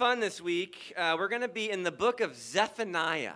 fun 0.00 0.18
this 0.18 0.40
week. 0.40 0.94
Uh, 0.96 1.14
we're 1.18 1.28
going 1.28 1.42
to 1.42 1.46
be 1.46 1.70
in 1.70 1.82
the 1.82 1.92
book 1.92 2.22
of 2.22 2.34
Zephaniah. 2.34 3.34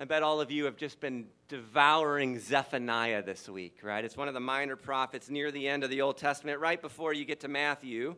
I 0.00 0.04
bet 0.04 0.24
all 0.24 0.40
of 0.40 0.50
you 0.50 0.64
have 0.64 0.76
just 0.76 0.98
been 0.98 1.26
devouring 1.46 2.40
Zephaniah 2.40 3.22
this 3.22 3.48
week, 3.48 3.78
right? 3.84 4.04
It's 4.04 4.16
one 4.16 4.26
of 4.26 4.34
the 4.34 4.40
minor 4.40 4.74
prophets 4.74 5.30
near 5.30 5.52
the 5.52 5.68
end 5.68 5.84
of 5.84 5.90
the 5.90 6.00
Old 6.00 6.16
Testament, 6.16 6.58
right 6.58 6.82
before 6.82 7.12
you 7.12 7.24
get 7.24 7.38
to 7.42 7.48
Matthew. 7.48 8.16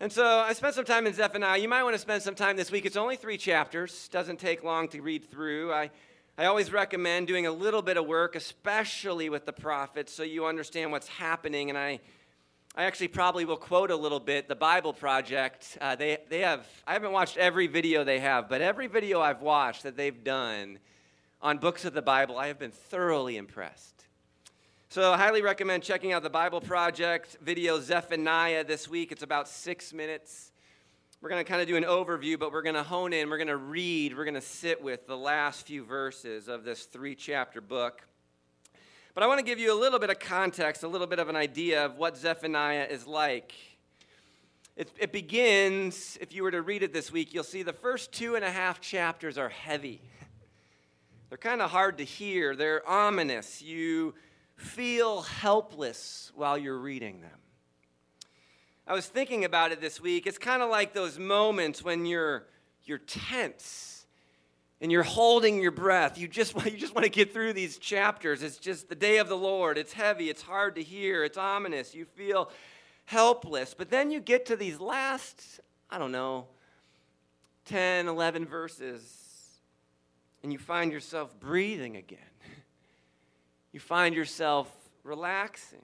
And 0.00 0.10
so 0.10 0.24
I 0.24 0.54
spent 0.54 0.74
some 0.74 0.86
time 0.86 1.06
in 1.06 1.12
Zephaniah. 1.12 1.58
You 1.58 1.68
might 1.68 1.82
want 1.82 1.94
to 1.94 2.00
spend 2.00 2.22
some 2.22 2.34
time 2.34 2.56
this 2.56 2.70
week. 2.70 2.86
It's 2.86 2.96
only 2.96 3.16
three 3.16 3.36
chapters, 3.36 4.08
doesn't 4.08 4.40
take 4.40 4.64
long 4.64 4.88
to 4.88 5.02
read 5.02 5.30
through. 5.30 5.74
I, 5.74 5.90
I 6.38 6.46
always 6.46 6.72
recommend 6.72 7.26
doing 7.26 7.46
a 7.46 7.52
little 7.52 7.82
bit 7.82 7.98
of 7.98 8.06
work, 8.06 8.34
especially 8.34 9.28
with 9.28 9.44
the 9.44 9.52
prophets, 9.52 10.10
so 10.10 10.22
you 10.22 10.46
understand 10.46 10.90
what's 10.90 11.08
happening. 11.08 11.68
And 11.68 11.76
I 11.76 12.00
I 12.76 12.86
actually 12.86 13.06
probably 13.06 13.44
will 13.44 13.56
quote 13.56 13.92
a 13.92 13.96
little 13.96 14.18
bit 14.18 14.48
the 14.48 14.56
Bible 14.56 14.92
Project. 14.92 15.78
Uh, 15.80 15.94
they, 15.94 16.18
they 16.28 16.40
have, 16.40 16.66
I 16.84 16.94
haven't 16.94 17.12
watched 17.12 17.36
every 17.36 17.68
video 17.68 18.02
they 18.02 18.18
have, 18.18 18.48
but 18.48 18.60
every 18.60 18.88
video 18.88 19.20
I've 19.20 19.42
watched 19.42 19.84
that 19.84 19.96
they've 19.96 20.24
done 20.24 20.80
on 21.40 21.58
books 21.58 21.84
of 21.84 21.92
the 21.92 22.02
Bible, 22.02 22.36
I 22.36 22.48
have 22.48 22.58
been 22.58 22.72
thoroughly 22.72 23.36
impressed. 23.36 24.06
So 24.88 25.12
I 25.12 25.18
highly 25.18 25.40
recommend 25.40 25.84
checking 25.84 26.12
out 26.12 26.24
the 26.24 26.30
Bible 26.30 26.60
Project 26.60 27.36
video 27.40 27.78
Zephaniah 27.78 28.64
this 28.64 28.88
week. 28.88 29.12
It's 29.12 29.22
about 29.22 29.46
six 29.46 29.92
minutes. 29.92 30.50
We're 31.20 31.28
going 31.28 31.44
to 31.44 31.48
kind 31.48 31.62
of 31.62 31.68
do 31.68 31.76
an 31.76 31.84
overview, 31.84 32.36
but 32.40 32.50
we're 32.50 32.62
going 32.62 32.74
to 32.74 32.82
hone 32.82 33.12
in. 33.12 33.30
We're 33.30 33.38
going 33.38 33.46
to 33.46 33.56
read. 33.56 34.16
We're 34.16 34.24
going 34.24 34.34
to 34.34 34.40
sit 34.40 34.82
with 34.82 35.06
the 35.06 35.16
last 35.16 35.68
few 35.68 35.84
verses 35.84 36.48
of 36.48 36.64
this 36.64 36.86
three 36.86 37.14
chapter 37.14 37.60
book. 37.60 38.02
But 39.14 39.22
I 39.22 39.28
want 39.28 39.38
to 39.38 39.44
give 39.44 39.60
you 39.60 39.72
a 39.72 39.78
little 39.78 40.00
bit 40.00 40.10
of 40.10 40.18
context, 40.18 40.82
a 40.82 40.88
little 40.88 41.06
bit 41.06 41.20
of 41.20 41.28
an 41.28 41.36
idea 41.36 41.86
of 41.86 41.96
what 41.96 42.16
Zephaniah 42.16 42.88
is 42.90 43.06
like. 43.06 43.54
It, 44.76 44.90
it, 44.98 45.12
begins, 45.12 46.18
if 46.20 46.34
you 46.34 46.42
were 46.42 46.50
to 46.50 46.62
read 46.62 46.82
it 46.82 46.92
this 46.92 47.12
week, 47.12 47.32
you'll 47.32 47.44
see 47.44 47.62
the 47.62 47.72
first 47.72 48.10
two 48.10 48.34
and 48.34 48.44
a 48.44 48.50
half 48.50 48.80
chapters 48.80 49.38
are 49.38 49.50
heavy. 49.50 50.02
They're 51.28 51.38
kind 51.38 51.62
of 51.62 51.70
hard 51.70 51.98
to 51.98 52.04
hear, 52.04 52.56
they're 52.56 52.88
ominous. 52.88 53.62
You 53.62 54.14
feel 54.56 55.22
helpless 55.22 56.32
while 56.34 56.58
you're 56.58 56.78
reading 56.78 57.20
them. 57.20 57.38
I 58.86 58.94
was 58.94 59.06
thinking 59.06 59.44
about 59.44 59.70
it 59.70 59.80
this 59.80 60.00
week. 60.00 60.26
It's 60.26 60.38
kind 60.38 60.60
of 60.60 60.70
like 60.70 60.92
those 60.92 61.20
moments 61.20 61.84
when 61.84 62.04
you're, 62.04 62.46
you're 62.84 62.98
tense 62.98 63.93
and 64.80 64.90
you're 64.92 65.02
holding 65.02 65.60
your 65.60 65.70
breath. 65.70 66.18
You 66.18 66.28
just, 66.28 66.54
you 66.64 66.76
just 66.76 66.94
want 66.94 67.04
to 67.04 67.10
get 67.10 67.32
through 67.32 67.52
these 67.52 67.78
chapters. 67.78 68.42
It's 68.42 68.58
just 68.58 68.88
the 68.88 68.94
day 68.94 69.18
of 69.18 69.28
the 69.28 69.36
Lord. 69.36 69.78
It's 69.78 69.92
heavy, 69.92 70.30
it's 70.30 70.42
hard 70.42 70.74
to 70.76 70.82
hear, 70.82 71.24
it's 71.24 71.38
ominous. 71.38 71.94
You 71.94 72.04
feel 72.04 72.50
helpless. 73.06 73.74
But 73.74 73.90
then 73.90 74.10
you 74.10 74.20
get 74.20 74.46
to 74.46 74.56
these 74.56 74.80
last, 74.80 75.60
I 75.90 75.98
don't 75.98 76.12
know, 76.12 76.46
10, 77.66 78.08
11 78.08 78.46
verses, 78.46 79.02
and 80.42 80.52
you 80.52 80.58
find 80.58 80.92
yourself 80.92 81.38
breathing 81.40 81.96
again. 81.96 82.18
You 83.72 83.80
find 83.80 84.14
yourself 84.14 84.70
relaxing. 85.02 85.82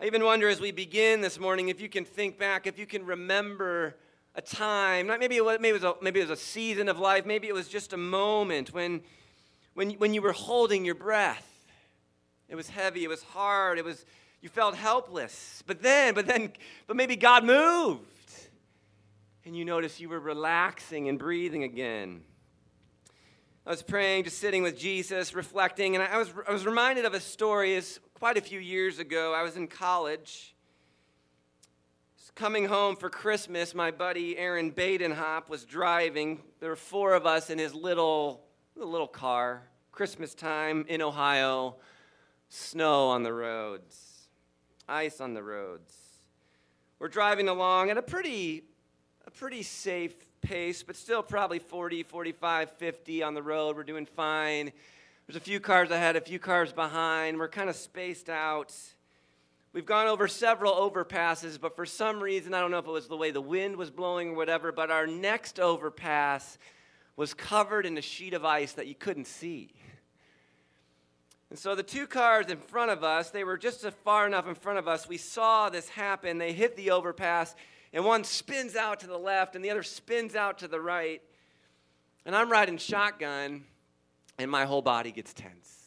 I 0.00 0.06
even 0.06 0.24
wonder 0.24 0.48
as 0.48 0.62
we 0.62 0.72
begin 0.72 1.20
this 1.20 1.38
morning 1.38 1.68
if 1.68 1.78
you 1.78 1.90
can 1.90 2.06
think 2.06 2.38
back, 2.38 2.66
if 2.66 2.78
you 2.78 2.86
can 2.86 3.04
remember 3.04 3.96
a 4.34 4.40
time, 4.40 5.06
maybe 5.06 5.36
it 5.36 5.44
was, 5.44 5.58
maybe 5.60 5.76
it 5.76 5.82
was, 5.82 5.84
a, 5.84 5.94
maybe 6.00 6.20
it 6.20 6.28
was 6.28 6.38
a 6.38 6.42
season 6.42 6.88
of 6.88 6.98
life, 6.98 7.26
maybe 7.26 7.48
it 7.48 7.54
was 7.54 7.68
just 7.68 7.92
a 7.92 7.98
moment 7.98 8.72
when, 8.72 9.02
when, 9.74 9.90
when 9.92 10.14
you 10.14 10.22
were 10.22 10.32
holding 10.32 10.84
your 10.84 10.94
breath. 10.94 11.48
It 12.48 12.54
was 12.54 12.68
heavy, 12.68 13.04
it 13.04 13.08
was 13.08 13.22
hard, 13.22 13.78
it 13.78 13.84
was, 13.84 14.04
you 14.40 14.48
felt 14.48 14.74
helpless. 14.74 15.62
But 15.66 15.82
then, 15.82 16.14
but 16.14 16.26
then, 16.26 16.52
but 16.86 16.96
maybe 16.96 17.16
God 17.16 17.44
moved. 17.44 18.00
And 19.44 19.56
you 19.56 19.64
noticed 19.64 20.00
you 20.00 20.08
were 20.08 20.20
relaxing 20.20 21.08
and 21.08 21.18
breathing 21.18 21.64
again. 21.64 22.22
I 23.66 23.70
was 23.70 23.82
praying, 23.82 24.24
just 24.24 24.38
sitting 24.38 24.62
with 24.62 24.78
Jesus, 24.78 25.34
reflecting, 25.34 25.94
and 25.94 26.04
I 26.04 26.16
was, 26.18 26.32
I 26.48 26.52
was 26.52 26.64
reminded 26.64 27.04
of 27.04 27.14
a 27.14 27.20
story. 27.20 27.74
It's 27.74 28.00
quite 28.14 28.36
a 28.36 28.40
few 28.40 28.58
years 28.58 28.98
ago. 28.98 29.34
I 29.34 29.42
was 29.42 29.56
in 29.56 29.68
college 29.68 30.51
coming 32.34 32.64
home 32.64 32.96
for 32.96 33.10
Christmas, 33.10 33.74
my 33.74 33.90
buddy 33.90 34.36
Aaron 34.38 34.72
Badenhop 34.72 35.48
was 35.48 35.64
driving. 35.64 36.40
There 36.60 36.70
were 36.70 36.76
four 36.76 37.14
of 37.14 37.26
us 37.26 37.50
in 37.50 37.58
his 37.58 37.74
little, 37.74 38.44
little 38.74 39.06
car. 39.06 39.68
Christmas 39.90 40.34
time 40.34 40.86
in 40.88 41.02
Ohio, 41.02 41.76
snow 42.48 43.08
on 43.08 43.22
the 43.22 43.32
roads, 43.32 44.28
ice 44.88 45.20
on 45.20 45.34
the 45.34 45.42
roads. 45.42 45.94
We're 46.98 47.08
driving 47.08 47.48
along 47.48 47.90
at 47.90 47.98
a 47.98 48.02
pretty, 48.02 48.64
a 49.26 49.30
pretty 49.30 49.62
safe 49.62 50.14
pace, 50.40 50.82
but 50.82 50.96
still 50.96 51.22
probably 51.22 51.58
40, 51.58 52.04
45, 52.04 52.70
50 52.72 53.22
on 53.22 53.34
the 53.34 53.42
road. 53.42 53.76
We're 53.76 53.84
doing 53.84 54.06
fine. 54.06 54.72
There's 55.26 55.36
a 55.36 55.40
few 55.40 55.60
cars 55.60 55.90
ahead, 55.90 56.16
a 56.16 56.20
few 56.22 56.38
cars 56.38 56.72
behind. 56.72 57.38
We're 57.38 57.48
kind 57.48 57.68
of 57.68 57.76
spaced 57.76 58.30
out. 58.30 58.74
We've 59.72 59.86
gone 59.86 60.06
over 60.06 60.28
several 60.28 60.74
overpasses, 60.74 61.58
but 61.58 61.74
for 61.74 61.86
some 61.86 62.22
reason, 62.22 62.52
I 62.52 62.60
don't 62.60 62.70
know 62.70 62.78
if 62.78 62.86
it 62.86 62.90
was 62.90 63.08
the 63.08 63.16
way 63.16 63.30
the 63.30 63.40
wind 63.40 63.76
was 63.76 63.90
blowing 63.90 64.30
or 64.30 64.34
whatever, 64.34 64.70
but 64.70 64.90
our 64.90 65.06
next 65.06 65.58
overpass 65.58 66.58
was 67.16 67.32
covered 67.32 67.86
in 67.86 67.96
a 67.96 68.02
sheet 68.02 68.34
of 68.34 68.44
ice 68.44 68.72
that 68.72 68.86
you 68.86 68.94
couldn't 68.94 69.26
see. 69.26 69.72
And 71.48 71.58
so 71.58 71.74
the 71.74 71.82
two 71.82 72.06
cars 72.06 72.46
in 72.48 72.58
front 72.58 72.90
of 72.90 73.02
us, 73.02 73.30
they 73.30 73.44
were 73.44 73.56
just 73.56 73.86
far 74.04 74.26
enough 74.26 74.46
in 74.46 74.54
front 74.54 74.78
of 74.78 74.88
us. 74.88 75.08
We 75.08 75.16
saw 75.16 75.70
this 75.70 75.88
happen. 75.88 76.36
They 76.36 76.52
hit 76.52 76.76
the 76.76 76.90
overpass, 76.90 77.54
and 77.94 78.04
one 78.04 78.24
spins 78.24 78.76
out 78.76 79.00
to 79.00 79.06
the 79.06 79.18
left, 79.18 79.56
and 79.56 79.64
the 79.64 79.70
other 79.70 79.82
spins 79.82 80.34
out 80.34 80.58
to 80.58 80.68
the 80.68 80.80
right. 80.80 81.22
And 82.26 82.36
I'm 82.36 82.52
riding 82.52 82.76
shotgun, 82.76 83.64
and 84.38 84.50
my 84.50 84.66
whole 84.66 84.82
body 84.82 85.12
gets 85.12 85.32
tense. 85.32 85.81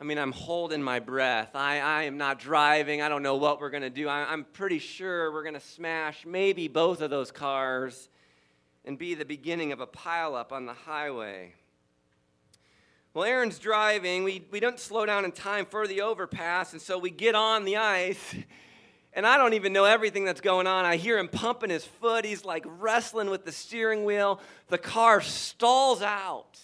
I 0.00 0.02
mean, 0.02 0.16
I'm 0.16 0.32
holding 0.32 0.82
my 0.82 0.98
breath. 0.98 1.50
I, 1.54 1.78
I 1.78 2.02
am 2.04 2.16
not 2.16 2.38
driving. 2.38 3.02
I 3.02 3.10
don't 3.10 3.22
know 3.22 3.36
what 3.36 3.60
we're 3.60 3.68
going 3.68 3.82
to 3.82 3.90
do. 3.90 4.08
I, 4.08 4.32
I'm 4.32 4.44
pretty 4.44 4.78
sure 4.78 5.30
we're 5.30 5.42
going 5.42 5.54
to 5.54 5.60
smash 5.60 6.24
maybe 6.24 6.68
both 6.68 7.02
of 7.02 7.10
those 7.10 7.30
cars 7.30 8.08
and 8.86 8.98
be 8.98 9.12
the 9.12 9.26
beginning 9.26 9.72
of 9.72 9.80
a 9.80 9.86
pileup 9.86 10.52
on 10.52 10.64
the 10.64 10.72
highway. 10.72 11.52
Well, 13.12 13.24
Aaron's 13.24 13.58
driving. 13.58 14.24
We, 14.24 14.46
we 14.50 14.58
don't 14.58 14.80
slow 14.80 15.04
down 15.04 15.26
in 15.26 15.32
time 15.32 15.66
for 15.66 15.86
the 15.86 16.00
overpass, 16.00 16.72
and 16.72 16.80
so 16.80 16.96
we 16.96 17.10
get 17.10 17.34
on 17.34 17.64
the 17.64 17.76
ice. 17.76 18.34
And 19.12 19.26
I 19.26 19.38
don't 19.38 19.54
even 19.54 19.72
know 19.72 19.86
everything 19.86 20.24
that's 20.24 20.40
going 20.40 20.68
on. 20.68 20.84
I 20.84 20.94
hear 20.94 21.18
him 21.18 21.26
pumping 21.26 21.68
his 21.68 21.84
foot. 21.84 22.24
He's 22.24 22.44
like 22.44 22.64
wrestling 22.64 23.28
with 23.28 23.44
the 23.44 23.50
steering 23.50 24.04
wheel. 24.04 24.40
The 24.68 24.78
car 24.78 25.20
stalls 25.20 26.00
out 26.00 26.60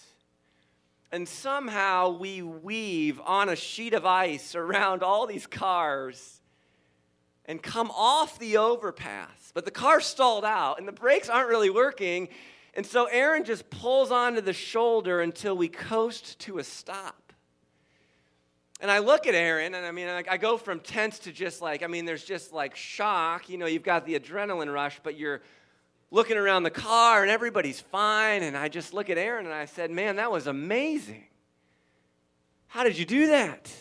and 1.13 1.29
somehow 1.29 2.11
we 2.11 2.43
weave 2.43 3.21
on 3.25 3.49
a 3.49 3.57
sheet 3.57 3.95
of 3.95 4.05
ice 4.05 4.55
around 4.55 5.03
all 5.03 5.27
these 5.27 5.47
cars 5.47 6.41
and 7.45 7.63
come 7.63 7.91
off 7.93 8.39
the 8.39 8.57
overpass. 8.57 9.53
But 9.55 9.65
the 9.65 9.71
car 9.71 10.01
stalled 10.01 10.45
out 10.45 10.79
and 10.79 10.87
the 10.87 10.93
brakes 10.93 11.29
aren't 11.29 11.49
really 11.49 11.71
working. 11.71 12.29
And 12.75 12.85
so 12.85 13.07
Aaron 13.07 13.45
just 13.45 13.71
pulls 13.71 14.11
onto 14.11 14.41
the 14.41 14.53
shoulder 14.53 15.21
until 15.21 15.57
we 15.57 15.69
coast 15.69 16.39
to 16.41 16.59
a 16.59 16.65
stop. 16.65 17.33
And 18.81 18.91
I 18.91 18.99
look 18.99 19.27
at 19.27 19.35
Aaron, 19.35 19.75
and 19.75 19.87
I 19.87 19.91
mean, 19.91 20.07
I 20.07 20.37
go 20.37 20.59
from 20.59 20.81
tense 20.81 21.19
to 21.21 21.33
just 21.33 21.63
like, 21.63 21.83
I 21.83 21.87
mean, 21.87 22.05
there's 22.05 22.25
just 22.25 22.53
like 22.53 22.77
shock. 22.77 23.49
You 23.49 23.57
know, 23.57 23.65
you've 23.65 23.83
got 23.83 24.05
the 24.05 24.19
adrenaline 24.19 24.71
rush, 24.71 25.01
but 25.03 25.17
you're 25.17 25.41
looking 26.11 26.37
around 26.37 26.63
the 26.63 26.71
car 26.71 27.23
and 27.23 27.31
everybody's 27.31 27.81
fine. 27.81 28.43
And 28.43 28.57
I 28.57 28.69
just 28.69 28.95
look 28.95 29.11
at 29.11 29.19
Aaron 29.19 29.47
and 29.47 29.55
I 29.55 29.65
said, 29.65 29.91
Man, 29.91 30.17
that 30.17 30.31
was 30.31 30.47
amazing. 30.47 31.25
How 32.69 32.85
did 32.85 32.99
you 32.99 33.05
do 33.05 33.29
that? 33.29 33.73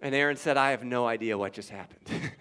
And 0.00 0.14
Aaron 0.14 0.36
said, 0.36 0.56
I 0.56 0.70
have 0.70 0.84
no 0.84 1.06
idea 1.06 1.36
what 1.36 1.52
just 1.52 1.70
happened. 1.70 2.08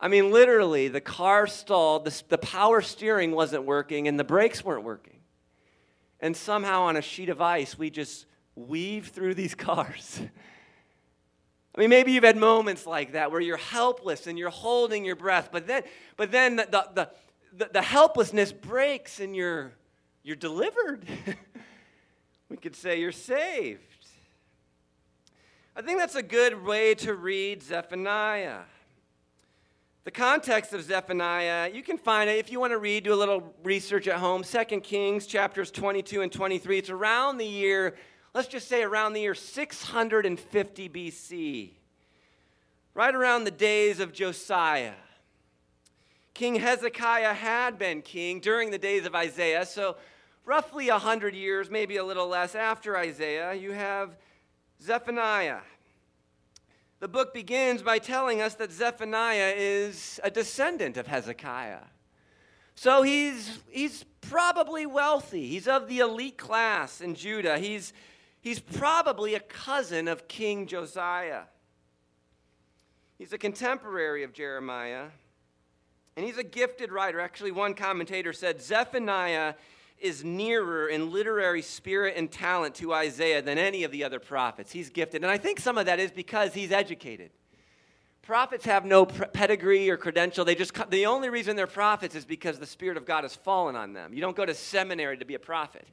I 0.00 0.06
mean, 0.06 0.30
literally, 0.30 0.86
the 0.88 1.00
car 1.00 1.48
stalled, 1.48 2.04
the, 2.04 2.22
the 2.28 2.38
power 2.38 2.80
steering 2.80 3.32
wasn't 3.32 3.64
working, 3.64 4.06
and 4.06 4.18
the 4.18 4.24
brakes 4.24 4.64
weren't 4.64 4.84
working. 4.84 5.18
And 6.20 6.36
somehow, 6.36 6.82
on 6.82 6.96
a 6.96 7.02
sheet 7.02 7.28
of 7.28 7.40
ice, 7.40 7.76
we 7.76 7.90
just 7.90 8.26
weave 8.54 9.08
through 9.08 9.34
these 9.34 9.54
cars. 9.56 10.20
I 11.74 11.80
mean, 11.80 11.90
maybe 11.90 12.12
you've 12.12 12.24
had 12.24 12.36
moments 12.36 12.86
like 12.86 13.12
that 13.12 13.30
where 13.30 13.40
you're 13.40 13.56
helpless 13.56 14.26
and 14.26 14.38
you're 14.38 14.50
holding 14.50 15.04
your 15.04 15.16
breath, 15.16 15.50
but 15.52 15.66
then, 15.66 15.82
but 16.16 16.30
then 16.30 16.56
the, 16.56 16.68
the, 16.70 16.88
the, 16.94 17.10
the 17.52 17.82
helplessness 17.82 18.52
breaks 18.52 19.20
and 19.20 19.34
you're, 19.34 19.72
you're 20.22 20.36
delivered. 20.36 21.04
we 22.48 22.56
could 22.56 22.76
say 22.76 23.00
you're 23.00 23.12
saved. 23.12 23.82
I 25.74 25.82
think 25.82 25.98
that's 25.98 26.16
a 26.16 26.22
good 26.22 26.64
way 26.64 26.94
to 26.96 27.14
read 27.14 27.62
Zephaniah. 27.62 28.60
The 30.04 30.10
context 30.10 30.72
of 30.72 30.82
Zephaniah, 30.82 31.70
you 31.72 31.82
can 31.82 31.98
find 31.98 32.30
it 32.30 32.38
if 32.38 32.50
you 32.50 32.60
want 32.60 32.72
to 32.72 32.78
read, 32.78 33.04
do 33.04 33.12
a 33.12 33.14
little 33.14 33.54
research 33.62 34.08
at 34.08 34.16
home. 34.16 34.42
2 34.42 34.80
Kings 34.80 35.26
chapters 35.26 35.70
22 35.70 36.22
and 36.22 36.32
23. 36.32 36.78
It's 36.78 36.90
around 36.90 37.38
the 37.38 37.46
year 37.46 37.94
let's 38.34 38.48
just 38.48 38.68
say 38.68 38.82
around 38.82 39.14
the 39.14 39.20
year 39.20 39.34
650 39.34 40.88
BC, 40.88 41.70
right 42.94 43.14
around 43.14 43.44
the 43.44 43.50
days 43.50 44.00
of 44.00 44.12
Josiah. 44.12 44.92
King 46.38 46.54
Hezekiah 46.54 47.34
had 47.34 47.80
been 47.80 48.00
king 48.00 48.38
during 48.38 48.70
the 48.70 48.78
days 48.78 49.06
of 49.06 49.14
Isaiah. 49.16 49.66
So, 49.66 49.96
roughly 50.44 50.88
100 50.88 51.34
years, 51.34 51.68
maybe 51.68 51.96
a 51.96 52.04
little 52.04 52.28
less 52.28 52.54
after 52.54 52.96
Isaiah, 52.96 53.54
you 53.54 53.72
have 53.72 54.16
Zephaniah. 54.80 55.62
The 57.00 57.08
book 57.08 57.34
begins 57.34 57.82
by 57.82 57.98
telling 57.98 58.40
us 58.40 58.54
that 58.54 58.70
Zephaniah 58.70 59.54
is 59.56 60.20
a 60.22 60.30
descendant 60.30 60.96
of 60.96 61.08
Hezekiah. 61.08 61.82
So 62.76 63.02
he's, 63.02 63.58
he's 63.68 64.04
probably 64.20 64.86
wealthy. 64.86 65.48
He's 65.48 65.66
of 65.66 65.88
the 65.88 65.98
elite 65.98 66.38
class 66.38 67.00
in 67.00 67.16
Judah. 67.16 67.58
He's, 67.58 67.92
he's 68.40 68.60
probably 68.60 69.34
a 69.34 69.40
cousin 69.40 70.06
of 70.06 70.28
King 70.28 70.68
Josiah. 70.68 71.46
He's 73.18 73.32
a 73.32 73.38
contemporary 73.38 74.22
of 74.22 74.32
Jeremiah. 74.32 75.06
And 76.18 76.26
he's 76.26 76.36
a 76.36 76.42
gifted 76.42 76.90
writer. 76.90 77.20
Actually, 77.20 77.52
one 77.52 77.74
commentator 77.74 78.32
said 78.32 78.60
Zephaniah 78.60 79.54
is 80.00 80.24
nearer 80.24 80.88
in 80.88 81.12
literary 81.12 81.62
spirit 81.62 82.14
and 82.16 82.28
talent 82.28 82.74
to 82.74 82.92
Isaiah 82.92 83.40
than 83.40 83.56
any 83.56 83.84
of 83.84 83.92
the 83.92 84.02
other 84.02 84.18
prophets. 84.18 84.72
He's 84.72 84.90
gifted. 84.90 85.22
And 85.22 85.30
I 85.30 85.38
think 85.38 85.60
some 85.60 85.78
of 85.78 85.86
that 85.86 86.00
is 86.00 86.10
because 86.10 86.54
he's 86.54 86.72
educated. 86.72 87.30
Prophets 88.20 88.64
have 88.64 88.84
no 88.84 89.06
pedigree 89.06 89.88
or 89.90 89.96
credential. 89.96 90.44
They 90.44 90.56
just 90.56 90.90
the 90.90 91.06
only 91.06 91.30
reason 91.30 91.54
they're 91.54 91.68
prophets 91.68 92.16
is 92.16 92.24
because 92.24 92.58
the 92.58 92.66
spirit 92.66 92.96
of 92.96 93.06
God 93.06 93.22
has 93.22 93.36
fallen 93.36 93.76
on 93.76 93.92
them. 93.92 94.12
You 94.12 94.20
don't 94.20 94.34
go 94.36 94.44
to 94.44 94.54
seminary 94.54 95.18
to 95.18 95.24
be 95.24 95.34
a 95.34 95.38
prophet. 95.38 95.86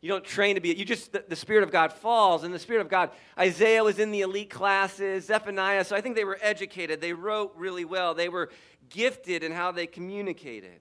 You 0.00 0.08
don't 0.08 0.24
train 0.24 0.54
to 0.54 0.60
be, 0.60 0.68
you 0.68 0.84
just, 0.84 1.12
the, 1.12 1.24
the, 1.28 1.34
Spirit 1.34 1.64
of 1.64 1.72
God 1.72 1.92
falls, 1.92 2.44
and 2.44 2.54
the 2.54 2.58
Spirit 2.58 2.82
of 2.82 2.88
God, 2.88 3.10
Isaiah 3.36 3.82
was 3.82 3.98
in 3.98 4.12
the 4.12 4.20
elite 4.20 4.50
classes, 4.50 5.26
Zephaniah, 5.26 5.84
so 5.84 5.96
I 5.96 6.00
think 6.00 6.14
they 6.14 6.24
were 6.24 6.38
educated. 6.40 7.00
They 7.00 7.12
wrote 7.12 7.52
really 7.56 7.84
well. 7.84 8.14
They 8.14 8.28
were 8.28 8.50
gifted 8.90 9.42
in 9.42 9.50
how 9.50 9.72
they 9.72 9.88
communicated. 9.88 10.80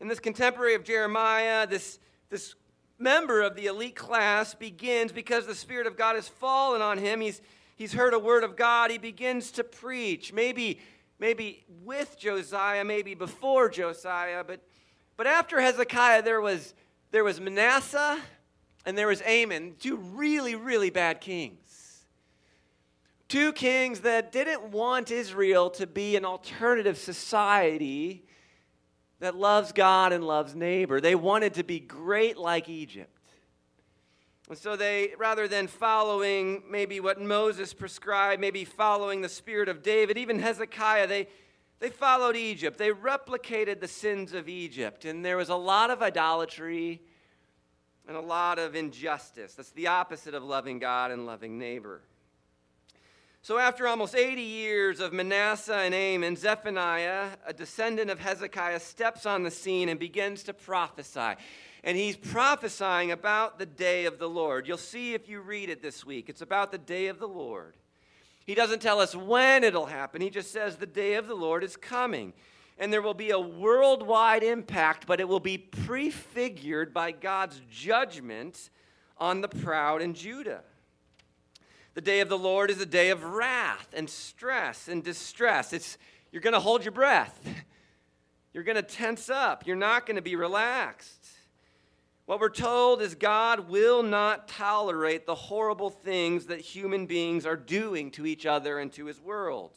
In 0.00 0.06
this 0.06 0.20
contemporary 0.20 0.74
of 0.74 0.84
Jeremiah, 0.84 1.66
this, 1.66 1.98
this 2.30 2.54
member 3.00 3.42
of 3.42 3.56
the 3.56 3.66
elite 3.66 3.96
class 3.96 4.54
begins 4.54 5.10
because 5.10 5.46
the 5.46 5.54
Spirit 5.54 5.88
of 5.88 5.96
God 5.96 6.14
has 6.14 6.28
fallen 6.28 6.80
on 6.80 6.98
him. 6.98 7.20
He's, 7.20 7.40
he's 7.74 7.92
heard 7.92 8.14
a 8.14 8.18
word 8.18 8.44
of 8.44 8.56
God. 8.56 8.92
He 8.92 8.98
begins 8.98 9.50
to 9.52 9.64
preach, 9.64 10.32
maybe, 10.32 10.78
maybe 11.18 11.64
with 11.82 12.16
Josiah, 12.16 12.84
maybe 12.84 13.14
before 13.14 13.68
Josiah, 13.68 14.44
but, 14.44 14.60
but 15.16 15.26
after 15.26 15.60
Hezekiah, 15.60 16.22
there 16.22 16.40
was, 16.40 16.74
there 17.10 17.24
was 17.24 17.40
Manasseh 17.40 18.20
and 18.86 18.96
there 18.96 19.08
was 19.08 19.22
Amon, 19.22 19.74
two 19.78 19.96
really, 19.96 20.54
really 20.54 20.90
bad 20.90 21.20
kings. 21.20 22.04
Two 23.28 23.52
kings 23.52 24.00
that 24.00 24.32
didn't 24.32 24.72
want 24.72 25.10
Israel 25.10 25.70
to 25.70 25.86
be 25.86 26.16
an 26.16 26.24
alternative 26.24 26.98
society 26.98 28.24
that 29.20 29.36
loves 29.36 29.72
God 29.72 30.12
and 30.12 30.24
loves 30.24 30.54
neighbor. 30.54 31.00
They 31.00 31.14
wanted 31.14 31.54
to 31.54 31.62
be 31.62 31.78
great 31.78 32.36
like 32.36 32.68
Egypt. 32.68 33.16
And 34.48 34.58
so 34.58 34.74
they, 34.74 35.12
rather 35.16 35.46
than 35.46 35.68
following 35.68 36.64
maybe 36.68 36.98
what 36.98 37.20
Moses 37.20 37.72
prescribed, 37.72 38.40
maybe 38.40 38.64
following 38.64 39.20
the 39.20 39.28
spirit 39.28 39.68
of 39.68 39.80
David, 39.82 40.18
even 40.18 40.40
Hezekiah, 40.40 41.06
they, 41.06 41.28
they 41.80 41.88
followed 41.88 42.36
Egypt. 42.36 42.76
They 42.78 42.90
replicated 42.90 43.80
the 43.80 43.88
sins 43.88 44.34
of 44.34 44.48
Egypt. 44.48 45.06
And 45.06 45.24
there 45.24 45.38
was 45.38 45.48
a 45.48 45.56
lot 45.56 45.90
of 45.90 46.02
idolatry 46.02 47.00
and 48.06 48.16
a 48.16 48.20
lot 48.20 48.58
of 48.58 48.74
injustice. 48.74 49.54
That's 49.54 49.70
the 49.72 49.86
opposite 49.86 50.34
of 50.34 50.44
loving 50.44 50.78
God 50.78 51.10
and 51.10 51.26
loving 51.26 51.58
neighbor. 51.58 52.02
So, 53.42 53.56
after 53.56 53.88
almost 53.88 54.14
80 54.14 54.42
years 54.42 55.00
of 55.00 55.14
Manasseh 55.14 55.74
and 55.74 55.94
Amon, 55.94 56.36
Zephaniah, 56.36 57.28
a 57.46 57.54
descendant 57.54 58.10
of 58.10 58.18
Hezekiah, 58.18 58.80
steps 58.80 59.24
on 59.24 59.44
the 59.44 59.50
scene 59.50 59.88
and 59.88 59.98
begins 59.98 60.42
to 60.42 60.52
prophesy. 60.52 61.36
And 61.82 61.96
he's 61.96 62.18
prophesying 62.18 63.10
about 63.10 63.58
the 63.58 63.64
day 63.64 64.04
of 64.04 64.18
the 64.18 64.28
Lord. 64.28 64.68
You'll 64.68 64.76
see 64.76 65.14
if 65.14 65.30
you 65.30 65.40
read 65.40 65.70
it 65.70 65.80
this 65.80 66.04
week. 66.04 66.28
It's 66.28 66.42
about 66.42 66.70
the 66.70 66.78
day 66.78 67.06
of 67.06 67.18
the 67.18 67.28
Lord. 67.28 67.76
He 68.50 68.56
doesn't 68.56 68.82
tell 68.82 68.98
us 68.98 69.14
when 69.14 69.62
it'll 69.62 69.86
happen, 69.86 70.20
he 70.20 70.28
just 70.28 70.50
says 70.50 70.74
the 70.74 70.84
day 70.84 71.14
of 71.14 71.28
the 71.28 71.36
Lord 71.36 71.62
is 71.62 71.76
coming. 71.76 72.32
And 72.78 72.92
there 72.92 73.00
will 73.00 73.14
be 73.14 73.30
a 73.30 73.38
worldwide 73.38 74.42
impact, 74.42 75.06
but 75.06 75.20
it 75.20 75.28
will 75.28 75.38
be 75.38 75.56
prefigured 75.56 76.92
by 76.92 77.12
God's 77.12 77.62
judgment 77.70 78.70
on 79.18 79.40
the 79.40 79.46
proud 79.46 80.02
in 80.02 80.14
Judah. 80.14 80.64
The 81.94 82.00
day 82.00 82.18
of 82.18 82.28
the 82.28 82.36
Lord 82.36 82.72
is 82.72 82.80
a 82.80 82.86
day 82.86 83.10
of 83.10 83.22
wrath 83.22 83.86
and 83.92 84.10
stress 84.10 84.88
and 84.88 85.04
distress. 85.04 85.72
It's, 85.72 85.96
you're 86.32 86.42
going 86.42 86.54
to 86.54 86.58
hold 86.58 86.84
your 86.84 86.90
breath. 86.90 87.40
You're 88.52 88.64
going 88.64 88.74
to 88.74 88.82
tense 88.82 89.30
up. 89.30 89.64
You're 89.64 89.76
not 89.76 90.06
going 90.06 90.16
to 90.16 90.22
be 90.22 90.34
relaxed. 90.34 91.19
What 92.30 92.38
we're 92.38 92.48
told 92.48 93.02
is 93.02 93.16
God 93.16 93.68
will 93.68 94.04
not 94.04 94.46
tolerate 94.46 95.26
the 95.26 95.34
horrible 95.34 95.90
things 95.90 96.46
that 96.46 96.60
human 96.60 97.06
beings 97.06 97.44
are 97.44 97.56
doing 97.56 98.12
to 98.12 98.24
each 98.24 98.46
other 98.46 98.78
and 98.78 98.92
to 98.92 99.06
his 99.06 99.20
world. 99.20 99.72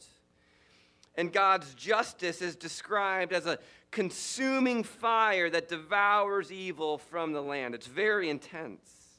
And 1.16 1.32
God's 1.32 1.74
justice 1.74 2.40
is 2.40 2.54
described 2.54 3.32
as 3.32 3.46
a 3.46 3.58
consuming 3.90 4.84
fire 4.84 5.50
that 5.50 5.68
devours 5.68 6.52
evil 6.52 6.98
from 6.98 7.32
the 7.32 7.42
land. 7.42 7.74
It's 7.74 7.88
very 7.88 8.30
intense. 8.30 9.18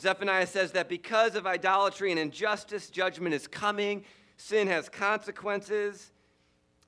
Zephaniah 0.00 0.48
says 0.48 0.72
that 0.72 0.88
because 0.88 1.36
of 1.36 1.46
idolatry 1.46 2.10
and 2.10 2.18
injustice, 2.18 2.90
judgment 2.90 3.36
is 3.36 3.46
coming, 3.46 4.02
sin 4.36 4.66
has 4.66 4.88
consequences. 4.88 6.10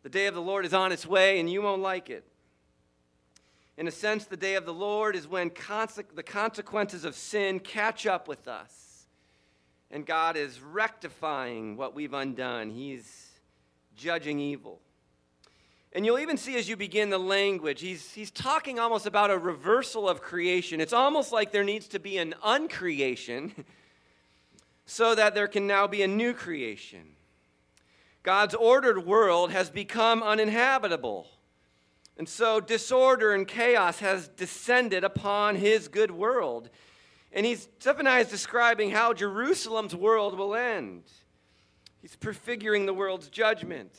The 0.02 0.08
day 0.08 0.26
of 0.26 0.34
the 0.34 0.42
Lord 0.42 0.66
is 0.66 0.74
on 0.74 0.90
its 0.90 1.06
way, 1.06 1.38
and 1.38 1.48
you 1.48 1.62
won't 1.62 1.80
like 1.80 2.10
it. 2.10 2.26
In 3.76 3.88
a 3.88 3.90
sense, 3.90 4.24
the 4.24 4.36
day 4.36 4.54
of 4.54 4.66
the 4.66 4.74
Lord 4.74 5.16
is 5.16 5.26
when 5.26 5.50
conse- 5.50 6.14
the 6.14 6.22
consequences 6.22 7.04
of 7.04 7.14
sin 7.14 7.58
catch 7.58 8.06
up 8.06 8.28
with 8.28 8.46
us. 8.46 9.06
And 9.90 10.06
God 10.06 10.36
is 10.36 10.60
rectifying 10.60 11.76
what 11.76 11.94
we've 11.94 12.14
undone, 12.14 12.70
He's 12.70 13.30
judging 13.96 14.38
evil. 14.40 14.80
And 15.94 16.04
you'll 16.04 16.18
even 16.18 16.36
see 16.36 16.56
as 16.56 16.68
you 16.68 16.76
begin 16.76 17.10
the 17.10 17.18
language, 17.18 17.80
he's, 17.80 18.12
he's 18.12 18.32
talking 18.32 18.80
almost 18.80 19.06
about 19.06 19.30
a 19.30 19.38
reversal 19.38 20.08
of 20.08 20.20
creation. 20.20 20.80
It's 20.80 20.92
almost 20.92 21.30
like 21.30 21.52
there 21.52 21.62
needs 21.62 21.86
to 21.88 22.00
be 22.00 22.18
an 22.18 22.34
uncreation 22.42 23.64
so 24.86 25.14
that 25.14 25.36
there 25.36 25.46
can 25.46 25.68
now 25.68 25.86
be 25.86 26.02
a 26.02 26.08
new 26.08 26.34
creation. 26.34 27.14
God's 28.24 28.54
ordered 28.54 29.06
world 29.06 29.52
has 29.52 29.70
become 29.70 30.20
uninhabitable. 30.20 31.28
And 32.16 32.28
so 32.28 32.60
disorder 32.60 33.32
and 33.32 33.46
chaos 33.46 33.98
has 33.98 34.28
descended 34.28 35.02
upon 35.02 35.56
his 35.56 35.88
good 35.88 36.10
world. 36.10 36.70
And 37.32 37.44
he's, 37.44 37.68
Zephaniah 37.82 38.20
is 38.20 38.28
describing 38.28 38.90
how 38.90 39.12
Jerusalem's 39.12 39.96
world 39.96 40.38
will 40.38 40.54
end. 40.54 41.02
He's 42.00 42.14
prefiguring 42.14 42.86
the 42.86 42.94
world's 42.94 43.28
judgment. 43.28 43.92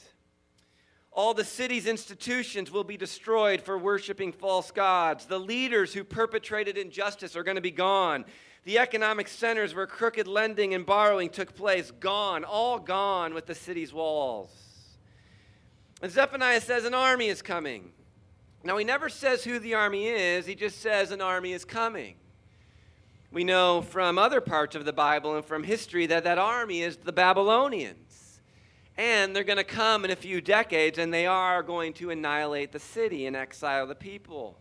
All 1.11 1.33
the 1.33 1.43
city's 1.43 1.87
institutions 1.87 2.71
will 2.71 2.83
be 2.83 2.97
destroyed 2.97 3.61
for 3.61 3.77
worshiping 3.77 4.31
false 4.31 4.71
gods. 4.71 5.25
The 5.25 5.39
leaders 5.39 5.93
who 5.93 6.03
perpetrated 6.03 6.77
injustice 6.77 7.35
are 7.35 7.43
going 7.43 7.55
to 7.55 7.61
be 7.61 7.71
gone. 7.71 8.25
The 8.63 8.79
economic 8.79 9.27
centers 9.27 9.75
where 9.75 9.87
crooked 9.87 10.27
lending 10.27 10.73
and 10.73 10.85
borrowing 10.85 11.29
took 11.29 11.55
place, 11.55 11.91
gone, 11.91 12.43
all 12.43 12.79
gone 12.79 13.33
with 13.33 13.45
the 13.45 13.55
city's 13.55 13.93
walls. 13.93 14.49
And 16.01 16.11
Zephaniah 16.11 16.61
says 16.61 16.85
an 16.85 16.93
army 16.93 17.27
is 17.27 17.41
coming. 17.41 17.91
Now, 18.65 18.77
he 18.77 18.83
never 18.83 19.09
says 19.09 19.43
who 19.43 19.59
the 19.59 19.75
army 19.75 20.07
is, 20.07 20.47
he 20.47 20.55
just 20.55 20.81
says 20.81 21.11
an 21.11 21.21
army 21.21 21.53
is 21.53 21.63
coming. 21.63 22.15
We 23.31 23.43
know 23.43 23.83
from 23.83 24.17
other 24.17 24.41
parts 24.41 24.75
of 24.75 24.85
the 24.85 24.93
Bible 24.93 25.35
and 25.35 25.45
from 25.45 25.63
history 25.63 26.07
that 26.07 26.23
that 26.23 26.39
army 26.39 26.81
is 26.81 26.97
the 26.97 27.13
Babylonians. 27.13 28.39
And 28.97 29.35
they're 29.35 29.43
going 29.43 29.57
to 29.57 29.63
come 29.63 30.03
in 30.03 30.09
a 30.09 30.15
few 30.15 30.41
decades 30.41 30.97
and 30.97 31.13
they 31.13 31.27
are 31.27 31.61
going 31.61 31.93
to 31.93 32.09
annihilate 32.09 32.71
the 32.71 32.79
city 32.79 33.27
and 33.27 33.35
exile 33.35 33.85
the 33.85 33.93
people. 33.93 34.57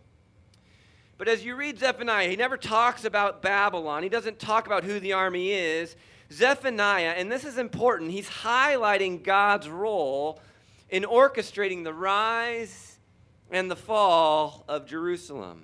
But 1.17 1.27
as 1.27 1.43
you 1.43 1.55
read 1.55 1.79
Zephaniah, 1.79 2.29
he 2.29 2.35
never 2.35 2.57
talks 2.57 3.05
about 3.05 3.41
Babylon. 3.41 4.03
He 4.03 4.09
doesn't 4.09 4.37
talk 4.37 4.67
about 4.67 4.83
who 4.83 4.99
the 4.99 5.13
army 5.13 5.51
is. 5.51 5.95
Zephaniah, 6.31 7.15
and 7.17 7.31
this 7.31 7.43
is 7.43 7.57
important, 7.57 8.11
he's 8.11 8.29
highlighting 8.29 9.23
God's 9.23 9.67
role 9.67 10.39
in 10.89 11.03
orchestrating 11.03 11.83
the 11.83 11.93
rise 11.93 12.94
and 13.51 13.69
the 13.69 13.75
fall 13.75 14.63
of 14.67 14.85
Jerusalem. 14.85 15.63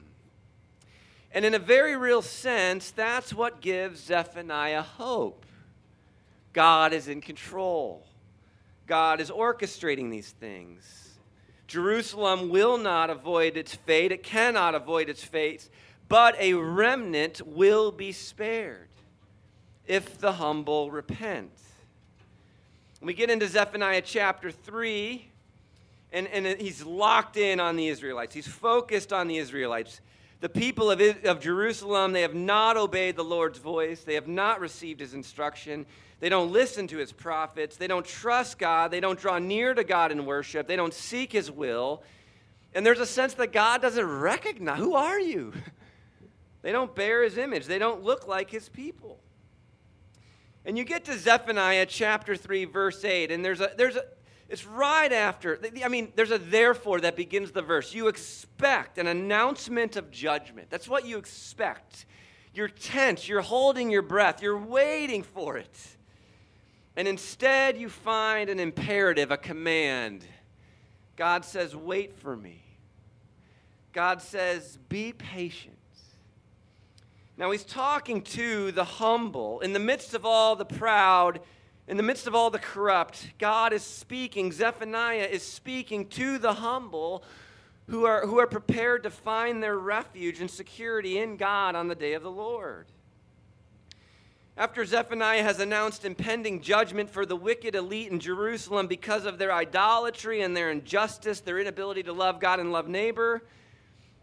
And 1.33 1.45
in 1.45 1.53
a 1.53 1.59
very 1.59 1.95
real 1.95 2.21
sense, 2.21 2.91
that's 2.91 3.33
what 3.33 3.61
gives 3.61 4.03
Zephaniah 4.03 4.81
hope. 4.81 5.45
God 6.53 6.93
is 6.93 7.07
in 7.07 7.21
control. 7.21 8.05
God 8.85 9.21
is 9.21 9.29
orchestrating 9.29 10.11
these 10.11 10.31
things. 10.31 11.11
Jerusalem 11.67 12.49
will 12.49 12.77
not 12.77 13.09
avoid 13.09 13.55
its 13.55 13.73
fate, 13.73 14.11
it 14.11 14.23
cannot 14.23 14.75
avoid 14.75 15.07
its 15.07 15.23
fate, 15.23 15.69
but 16.09 16.35
a 16.37 16.53
remnant 16.53 17.41
will 17.47 17.93
be 17.93 18.11
spared 18.11 18.89
if 19.87 20.17
the 20.19 20.33
humble 20.33 20.91
repent. 20.91 21.51
We 23.01 23.13
get 23.13 23.29
into 23.29 23.47
Zephaniah 23.47 24.01
chapter 24.01 24.51
3, 24.51 25.30
And, 26.11 26.27
and 26.27 26.59
he's 26.59 26.83
locked 26.83 27.37
in 27.37 27.59
on 27.59 27.75
the 27.75 27.87
Israelites. 27.87 28.35
He's 28.35 28.47
focused 28.47 29.13
on 29.13 29.27
the 29.27 29.37
Israelites. 29.37 30.01
The 30.41 30.49
people 30.49 30.91
of, 30.91 30.99
of 31.23 31.39
Jerusalem, 31.39 32.11
they 32.11 32.23
have 32.23 32.33
not 32.33 32.75
obeyed 32.75 33.15
the 33.15 33.23
Lord's 33.23 33.59
voice. 33.59 34.03
They 34.03 34.15
have 34.15 34.27
not 34.27 34.59
received 34.59 34.99
his 34.99 35.13
instruction. 35.13 35.85
They 36.19 36.29
don't 36.29 36.51
listen 36.51 36.87
to 36.87 36.97
his 36.97 37.11
prophets. 37.11 37.77
They 37.77 37.87
don't 37.87 38.05
trust 38.05 38.59
God. 38.59 38.91
They 38.91 38.99
don't 38.99 39.19
draw 39.19 39.39
near 39.39 39.73
to 39.73 39.83
God 39.83 40.11
in 40.11 40.25
worship. 40.25 40.67
They 40.67 40.75
don't 40.75 40.93
seek 40.93 41.31
his 41.31 41.49
will. 41.49 42.03
And 42.73 42.85
there's 42.85 42.99
a 42.99 43.05
sense 43.05 43.33
that 43.35 43.51
God 43.51 43.81
doesn't 43.81 44.05
recognize 44.05 44.79
who 44.79 44.95
are 44.95 45.19
you? 45.19 45.53
They 46.63 46.71
don't 46.71 46.93
bear 46.93 47.23
his 47.23 47.39
image. 47.39 47.65
They 47.65 47.79
don't 47.79 48.03
look 48.03 48.27
like 48.27 48.51
his 48.51 48.69
people. 48.69 49.17
And 50.63 50.77
you 50.77 50.83
get 50.83 51.05
to 51.05 51.17
Zephaniah 51.17 51.87
chapter 51.87 52.35
3 52.35 52.65
verse 52.65 53.03
8 53.03 53.31
and 53.31 53.43
there's 53.43 53.61
a 53.61 53.71
there's 53.77 53.95
a 53.95 54.03
it's 54.51 54.65
right 54.65 55.11
after 55.11 55.59
I 55.83 55.87
mean 55.87 56.11
there's 56.15 56.31
a 56.31 56.37
therefore 56.37 57.01
that 57.01 57.15
begins 57.15 57.51
the 57.51 57.61
verse. 57.61 57.93
You 57.93 58.07
expect 58.09 58.97
an 58.97 59.07
announcement 59.07 59.95
of 59.95 60.11
judgment. 60.11 60.69
That's 60.69 60.89
what 60.89 61.05
you 61.05 61.17
expect. 61.17 62.05
You're 62.53 62.67
tense, 62.67 63.27
you're 63.29 63.41
holding 63.41 63.89
your 63.89 64.01
breath, 64.01 64.41
you're 64.41 64.57
waiting 64.57 65.23
for 65.23 65.57
it. 65.57 65.77
And 66.97 67.07
instead, 67.07 67.77
you 67.77 67.87
find 67.87 68.49
an 68.49 68.59
imperative, 68.59 69.31
a 69.31 69.37
command. 69.37 70.25
God 71.15 71.45
says, 71.45 71.75
Wait 71.75 72.17
for 72.17 72.35
me. 72.35 72.61
God 73.93 74.21
says, 74.21 74.77
Be 74.89 75.13
patient. 75.13 75.77
Now, 77.37 77.51
he's 77.51 77.63
talking 77.63 78.21
to 78.21 78.71
the 78.73 78.83
humble. 78.83 79.61
In 79.61 79.71
the 79.71 79.79
midst 79.79 80.13
of 80.13 80.25
all 80.25 80.55
the 80.55 80.65
proud, 80.65 81.39
in 81.87 81.97
the 81.97 82.03
midst 82.03 82.27
of 82.27 82.35
all 82.35 82.49
the 82.49 82.59
corrupt, 82.59 83.27
God 83.37 83.73
is 83.73 83.83
speaking. 83.83 84.51
Zephaniah 84.51 85.27
is 85.29 85.43
speaking 85.43 86.07
to 86.09 86.37
the 86.37 86.53
humble 86.53 87.23
who 87.87 88.05
are, 88.05 88.25
who 88.25 88.39
are 88.39 88.47
prepared 88.47 89.03
to 89.03 89.09
find 89.09 89.61
their 89.61 89.77
refuge 89.77 90.39
and 90.39 90.49
security 90.49 91.17
in 91.17 91.37
God 91.37 91.75
on 91.75 91.87
the 91.87 91.95
day 91.95 92.13
of 92.13 92.23
the 92.23 92.31
Lord. 92.31 92.87
After 94.57 94.85
Zephaniah 94.85 95.43
has 95.43 95.59
announced 95.59 96.05
impending 96.05 96.61
judgment 96.61 97.09
for 97.09 97.25
the 97.25 97.35
wicked 97.35 97.73
elite 97.73 98.11
in 98.11 98.19
Jerusalem 98.19 98.87
because 98.87 99.25
of 99.25 99.37
their 99.37 99.51
idolatry 99.51 100.41
and 100.41 100.55
their 100.55 100.69
injustice, 100.71 101.39
their 101.39 101.59
inability 101.59 102.03
to 102.03 102.13
love 102.13 102.39
God 102.39 102.59
and 102.59 102.71
love 102.71 102.87
neighbor, 102.87 103.43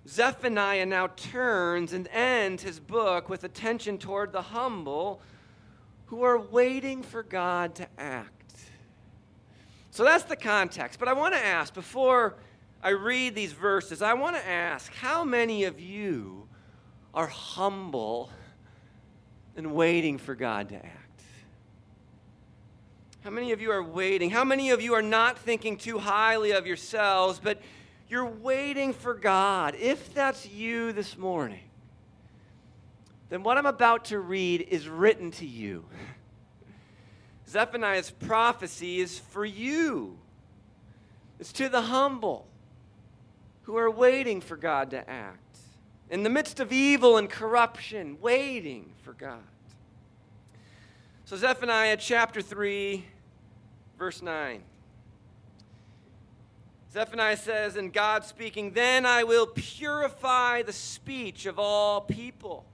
Zephaniah 0.06 0.86
now 0.86 1.08
turns 1.08 1.92
and 1.92 2.08
ends 2.08 2.62
his 2.62 2.78
book 2.78 3.28
with 3.28 3.44
attention 3.44 3.98
toward 3.98 4.32
the 4.32 4.42
humble 4.42 5.20
who 6.08 6.22
are 6.22 6.38
waiting 6.38 7.02
for 7.02 7.22
God 7.22 7.74
to 7.76 7.86
act. 7.98 8.54
So 9.90 10.04
that's 10.04 10.24
the 10.24 10.36
context. 10.36 10.98
But 10.98 11.08
I 11.08 11.14
want 11.14 11.34
to 11.34 11.44
ask, 11.44 11.72
before 11.72 12.36
I 12.82 12.90
read 12.90 13.34
these 13.34 13.52
verses, 13.52 14.02
I 14.02 14.14
want 14.14 14.36
to 14.36 14.46
ask 14.46 14.92
how 14.94 15.24
many 15.24 15.64
of 15.64 15.80
you 15.80 16.48
are 17.14 17.26
humble 17.26 18.30
and 19.56 19.74
waiting 19.74 20.18
for 20.18 20.34
God 20.36 20.68
to 20.68 20.76
act? 20.76 21.22
How 23.22 23.30
many 23.30 23.50
of 23.50 23.60
you 23.60 23.72
are 23.72 23.82
waiting? 23.82 24.30
How 24.30 24.44
many 24.44 24.70
of 24.70 24.80
you 24.80 24.94
are 24.94 25.02
not 25.02 25.36
thinking 25.36 25.76
too 25.76 25.98
highly 25.98 26.52
of 26.52 26.66
yourselves, 26.66 27.40
but 27.42 27.60
you're 28.08 28.24
waiting 28.24 28.92
for 28.92 29.14
God? 29.14 29.74
If 29.74 30.14
that's 30.14 30.48
you 30.48 30.92
this 30.92 31.18
morning, 31.18 31.67
then 33.28 33.42
what 33.42 33.58
I'm 33.58 33.66
about 33.66 34.06
to 34.06 34.18
read 34.18 34.62
is 34.62 34.88
written 34.88 35.30
to 35.32 35.46
you. 35.46 35.84
Zephaniah's 37.48 38.10
prophecy 38.10 39.00
is 39.00 39.18
for 39.18 39.44
you, 39.44 40.18
it's 41.38 41.52
to 41.52 41.68
the 41.68 41.82
humble 41.82 42.46
who 43.62 43.76
are 43.76 43.90
waiting 43.90 44.40
for 44.40 44.56
God 44.56 44.90
to 44.90 45.10
act 45.10 45.58
in 46.10 46.22
the 46.22 46.30
midst 46.30 46.58
of 46.60 46.72
evil 46.72 47.16
and 47.16 47.28
corruption, 47.28 48.16
waiting 48.20 48.92
for 49.02 49.12
God. 49.12 49.42
So, 51.24 51.36
Zephaniah 51.36 51.98
chapter 51.98 52.40
3, 52.40 53.04
verse 53.98 54.22
9. 54.22 54.62
Zephaniah 56.90 57.36
says, 57.36 57.76
and 57.76 57.92
God 57.92 58.24
speaking, 58.24 58.72
Then 58.72 59.04
I 59.04 59.24
will 59.24 59.46
purify 59.46 60.62
the 60.62 60.72
speech 60.72 61.44
of 61.44 61.58
all 61.58 62.00
people, 62.00 62.64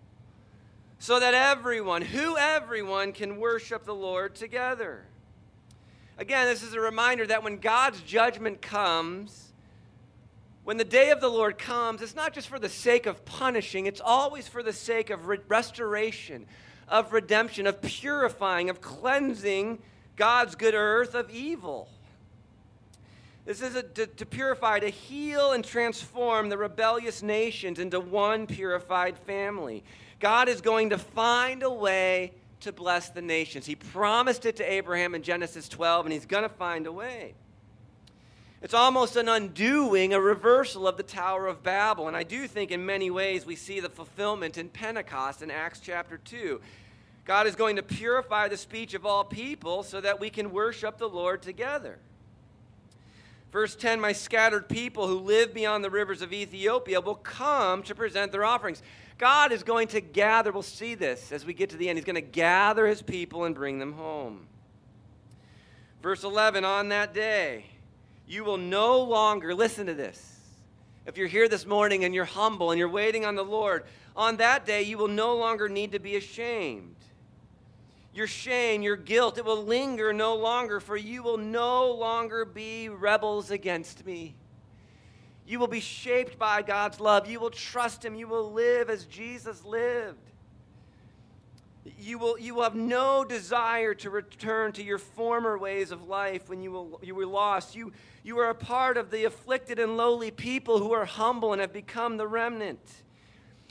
so 1.05 1.21
that 1.21 1.35
everyone, 1.35 2.01
who 2.01 2.39
everyone, 2.39 3.13
can 3.13 3.37
worship 3.37 3.85
the 3.85 3.95
Lord 3.95 4.35
together. 4.35 5.05
Again, 6.17 6.47
this 6.47 6.63
is 6.63 6.73
a 6.73 6.81
reminder 6.81 7.27
that 7.27 7.43
when 7.43 7.59
God's 7.59 8.01
judgment 8.01 8.63
comes, 8.63 9.53
when 10.65 10.79
the 10.79 10.85
day 10.85 11.11
of 11.11 11.21
the 11.21 11.29
Lord 11.29 11.59
comes, 11.59 12.01
it's 12.01 12.17
not 12.17 12.33
just 12.33 12.49
for 12.49 12.59
the 12.59 12.71
sake 12.71 13.05
of 13.05 13.23
punishing, 13.27 13.85
it's 13.85 14.01
always 14.01 14.49
for 14.49 14.63
the 14.63 14.73
sake 14.73 15.11
of 15.11 15.27
re- 15.27 15.41
restoration, 15.47 16.47
of 16.89 17.13
redemption, 17.13 17.67
of 17.67 17.83
purifying, 17.83 18.71
of 18.71 18.81
cleansing 18.81 19.83
God's 20.17 20.55
good 20.55 20.73
earth 20.73 21.15
of 21.15 21.29
evil. 21.29 21.87
This 23.45 23.61
is 23.61 23.77
a, 23.77 23.83
to, 23.83 24.07
to 24.07 24.25
purify, 24.25 24.79
to 24.79 24.89
heal 24.89 25.53
and 25.53 25.63
transform 25.63 26.49
the 26.49 26.57
rebellious 26.57 27.23
nations 27.23 27.79
into 27.79 28.01
one 28.01 28.47
purified 28.47 29.19
family. 29.19 29.85
God 30.25 30.49
is 30.49 30.63
going 30.63 30.89
to 30.89 30.97
find 30.97 31.63
a 31.63 31.71
way 31.71 32.33
to 32.61 32.73
bless 32.73 33.11
the 33.11 33.21
nations. 33.21 33.67
He 33.67 33.75
promised 33.75 34.47
it 34.47 34.57
to 34.57 34.65
Abraham 34.65 35.15
in 35.15 35.23
Genesis 35.23 35.69
12, 35.69 36.07
and 36.07 36.15
he's 36.15 36.25
going 36.25 36.45
to 36.45 36.49
find 36.49 36.87
a 36.87 36.93
way. 36.93 37.35
It's 38.63 38.73
almost 38.73 39.17
an 39.17 39.29
undoing, 39.29 40.15
a 40.15 40.21
reversal 40.23 40.89
of 40.89 40.97
the 40.97 41.03
Tower 41.03 41.47
of 41.47 41.63
Babel. 41.63 42.09
And 42.09 42.17
I 42.17 42.23
do 42.23 42.49
think 42.49 42.71
in 42.71 42.87
many 42.87 43.11
ways 43.11 43.45
we 43.45 43.55
see 43.55 43.81
the 43.81 43.91
fulfillment 43.91 44.57
in 44.57 44.71
Pentecost 44.71 45.43
in 45.43 45.51
Acts 45.51 45.81
chapter 45.81 46.17
2. 46.17 46.59
God 47.27 47.47
is 47.47 47.55
going 47.55 47.77
to 47.77 47.83
purify 47.83 48.49
the 48.49 48.57
speech 48.57 48.95
of 48.95 49.05
all 49.05 49.25
people 49.25 49.83
so 49.83 50.01
that 50.01 50.21
we 50.21 50.31
can 50.31 50.53
worship 50.53 50.97
the 50.97 51.07
Lord 51.07 51.43
together. 51.43 51.99
Verse 53.55 53.77
10 53.77 54.01
My 54.01 54.11
scattered 54.11 54.69
people 54.69 55.07
who 55.07 55.21
live 55.21 55.55
beyond 55.55 55.85
the 55.85 55.89
rivers 55.89 56.23
of 56.23 56.33
Ethiopia 56.33 57.01
will 57.01 57.15
come 57.15 57.85
to 57.85 57.95
present 57.95 58.33
their 58.33 58.45
offerings. 58.45 58.83
God 59.17 59.53
is 59.53 59.63
going 59.63 59.87
to 59.89 60.01
gather, 60.01 60.51
we'll 60.51 60.63
see 60.63 60.97
this 60.97 61.31
as 61.31 61.47
we 61.47 61.55
get 61.55 61.71
to 61.71 61.77
the 61.77 61.89
end. 61.89 61.97
He's 61.97 62.05
going 62.05 62.17
to 62.17 62.21
gather 62.21 62.85
his 62.85 63.01
people 63.01 63.45
and 63.45 63.55
bring 63.55 63.79
them 63.79 63.93
home. 63.93 64.49
Verse 66.03 66.25
11 66.25 66.65
On 66.65 66.89
that 66.89 67.15
day, 67.15 67.67
you 68.27 68.43
will 68.43 68.57
no 68.57 69.01
longer, 69.01 69.55
listen 69.55 69.87
to 69.87 69.95
this. 69.95 70.37
If 71.07 71.17
you're 71.17 71.29
here 71.29 71.49
this 71.49 71.65
morning 71.65 72.05
and 72.05 72.13
you're 72.13 72.25
humble 72.25 72.73
and 72.73 72.79
you're 72.81 72.89
waiting 72.89 73.25
on 73.25 73.37
the 73.37 73.45
Lord, 73.45 73.85
on 74.17 74.39
that 74.39 74.67
day 74.67 74.83
you 74.83 74.99
will 74.99 75.07
no 75.07 75.37
longer 75.37 75.69
need 75.69 75.93
to 75.93 76.01
be 76.01 76.17
ashamed. 76.17 76.97
Your 78.15 78.29
shame, 78.29 78.83
your 78.83 78.97
guilt, 78.97 79.39
it 79.39 79.45
will 79.45 79.65
linger 79.65 80.13
no 80.13 80.37
longer, 80.37 80.79
for 80.79 80.97
you 80.97 81.23
will 81.23 81.37
no 81.37 81.91
longer 81.91 82.45
be 82.45 82.89
rebels 82.89 83.51
against 83.51 84.07
me. 84.07 84.37
You 85.47 85.59
will 85.59 85.67
be 85.67 85.81
shaped 85.81 86.39
by 86.39 86.63
God's 86.63 87.01
love. 87.01 87.29
You 87.29 87.41
will 87.41 87.51
trust 87.51 88.05
Him. 88.05 88.15
You 88.15 88.29
will 88.29 88.53
live 88.53 88.89
as 88.89 89.05
Jesus 89.05 89.65
lived. 89.65 90.31
You 91.99 92.19
will, 92.19 92.39
you 92.39 92.55
will 92.55 92.63
have 92.63 92.77
no 92.77 93.25
desire 93.25 93.93
to 93.95 94.11
return 94.11 94.73
to 94.73 94.83
your 94.83 94.99
former 94.99 95.59
ways 95.59 95.91
of 95.91 96.09
life 96.09 96.49
when 96.49 96.63
you, 96.63 96.71
will, 96.71 97.01
you 97.03 97.15
were 97.15 97.27
lost. 97.27 97.75
You, 97.75 97.93
you 98.23 98.39
are 98.39 98.49
a 98.49 98.55
part 98.55 98.97
of 98.97 99.11
the 99.11 99.25
afflicted 99.25 99.79
and 99.79 99.97
lowly 99.97 100.31
people 100.31 100.79
who 100.79 100.93
are 100.93 101.05
humble 101.05 101.53
and 101.53 101.61
have 101.61 101.75
become 101.75 102.17
the 102.17 102.27
remnant. 102.27 102.81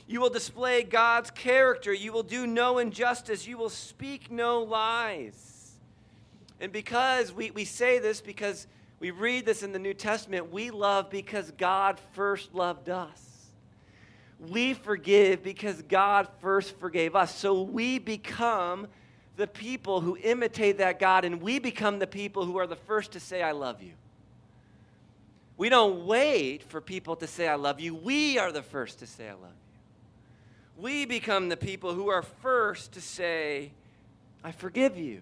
You 0.06 0.20
will 0.20 0.30
display 0.30 0.82
God's 0.82 1.30
character. 1.30 1.92
You 1.92 2.12
will 2.12 2.22
do 2.22 2.46
no 2.46 2.78
injustice. 2.78 3.46
You 3.46 3.56
will 3.56 3.70
speak 3.70 4.30
no 4.30 4.62
lies. 4.62 5.72
And 6.60 6.70
because 6.72 7.32
we, 7.32 7.50
we 7.50 7.64
say 7.64 7.98
this, 7.98 8.20
because 8.20 8.66
we 9.00 9.10
read 9.10 9.46
this 9.46 9.62
in 9.62 9.72
the 9.72 9.78
New 9.78 9.94
Testament, 9.94 10.52
we 10.52 10.70
love 10.70 11.10
because 11.10 11.50
God 11.52 11.98
first 12.12 12.54
loved 12.54 12.88
us. 12.88 13.20
We 14.38 14.74
forgive 14.74 15.42
because 15.42 15.80
God 15.82 16.28
first 16.40 16.78
forgave 16.78 17.16
us. 17.16 17.34
So 17.34 17.62
we 17.62 17.98
become 17.98 18.88
the 19.36 19.46
people 19.46 20.00
who 20.00 20.16
imitate 20.22 20.78
that 20.78 20.98
God, 20.98 21.24
and 21.24 21.42
we 21.42 21.58
become 21.58 21.98
the 21.98 22.06
people 22.06 22.44
who 22.44 22.58
are 22.58 22.66
the 22.66 22.76
first 22.76 23.12
to 23.12 23.20
say, 23.20 23.42
I 23.42 23.52
love 23.52 23.82
you. 23.82 23.92
We 25.56 25.68
don't 25.68 26.06
wait 26.06 26.62
for 26.62 26.80
people 26.80 27.16
to 27.16 27.26
say, 27.26 27.48
I 27.48 27.54
love 27.54 27.80
you. 27.80 27.94
We 27.94 28.38
are 28.38 28.52
the 28.52 28.62
first 28.62 29.00
to 29.00 29.06
say, 29.06 29.28
I 29.28 29.32
love 29.32 29.42
you. 29.42 29.63
We 30.76 31.04
become 31.04 31.48
the 31.48 31.56
people 31.56 31.94
who 31.94 32.08
are 32.08 32.22
first 32.22 32.92
to 32.92 33.00
say, 33.00 33.72
I 34.42 34.52
forgive 34.52 34.96
you. 34.96 35.20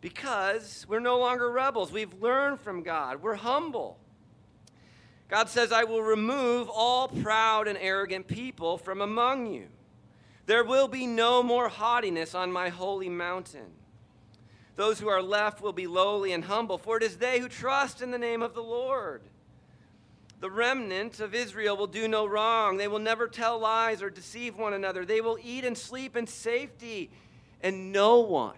Because 0.00 0.86
we're 0.88 1.00
no 1.00 1.18
longer 1.18 1.50
rebels. 1.50 1.92
We've 1.92 2.14
learned 2.20 2.60
from 2.60 2.82
God. 2.82 3.22
We're 3.22 3.34
humble. 3.34 3.98
God 5.28 5.48
says, 5.48 5.72
I 5.72 5.84
will 5.84 6.02
remove 6.02 6.68
all 6.68 7.08
proud 7.08 7.68
and 7.68 7.78
arrogant 7.78 8.26
people 8.26 8.78
from 8.78 9.00
among 9.00 9.46
you. 9.46 9.68
There 10.46 10.64
will 10.64 10.88
be 10.88 11.06
no 11.06 11.42
more 11.42 11.68
haughtiness 11.68 12.34
on 12.34 12.52
my 12.52 12.68
holy 12.68 13.08
mountain. 13.08 13.70
Those 14.76 14.98
who 14.98 15.08
are 15.08 15.22
left 15.22 15.62
will 15.62 15.72
be 15.72 15.86
lowly 15.86 16.32
and 16.32 16.44
humble, 16.44 16.78
for 16.78 16.96
it 16.96 17.02
is 17.02 17.16
they 17.16 17.38
who 17.38 17.48
trust 17.48 18.02
in 18.02 18.10
the 18.10 18.18
name 18.18 18.42
of 18.42 18.54
the 18.54 18.62
Lord. 18.62 19.22
The 20.42 20.50
remnant 20.50 21.20
of 21.20 21.36
Israel 21.36 21.76
will 21.76 21.86
do 21.86 22.08
no 22.08 22.26
wrong. 22.26 22.76
They 22.76 22.88
will 22.88 22.98
never 22.98 23.28
tell 23.28 23.60
lies 23.60 24.02
or 24.02 24.10
deceive 24.10 24.58
one 24.58 24.74
another. 24.74 25.04
They 25.04 25.20
will 25.20 25.38
eat 25.40 25.64
and 25.64 25.78
sleep 25.78 26.16
in 26.16 26.26
safety, 26.26 27.10
and 27.62 27.92
no 27.92 28.18
one, 28.18 28.56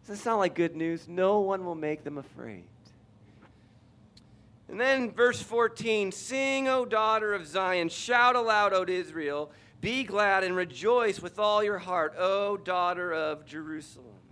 does 0.00 0.16
this 0.16 0.22
sound 0.22 0.38
like 0.38 0.54
good 0.54 0.74
news? 0.74 1.06
No 1.06 1.40
one 1.40 1.66
will 1.66 1.74
make 1.74 2.04
them 2.04 2.16
afraid. 2.16 2.64
And 4.70 4.80
then 4.80 5.10
verse 5.10 5.42
14 5.42 6.10
Sing, 6.10 6.68
O 6.68 6.86
daughter 6.86 7.34
of 7.34 7.46
Zion, 7.46 7.90
shout 7.90 8.34
aloud, 8.34 8.72
O 8.72 8.86
Israel, 8.88 9.50
be 9.82 10.04
glad 10.04 10.42
and 10.42 10.56
rejoice 10.56 11.20
with 11.20 11.38
all 11.38 11.62
your 11.62 11.80
heart, 11.80 12.14
O 12.16 12.56
daughter 12.56 13.12
of 13.12 13.44
Jerusalem. 13.44 14.23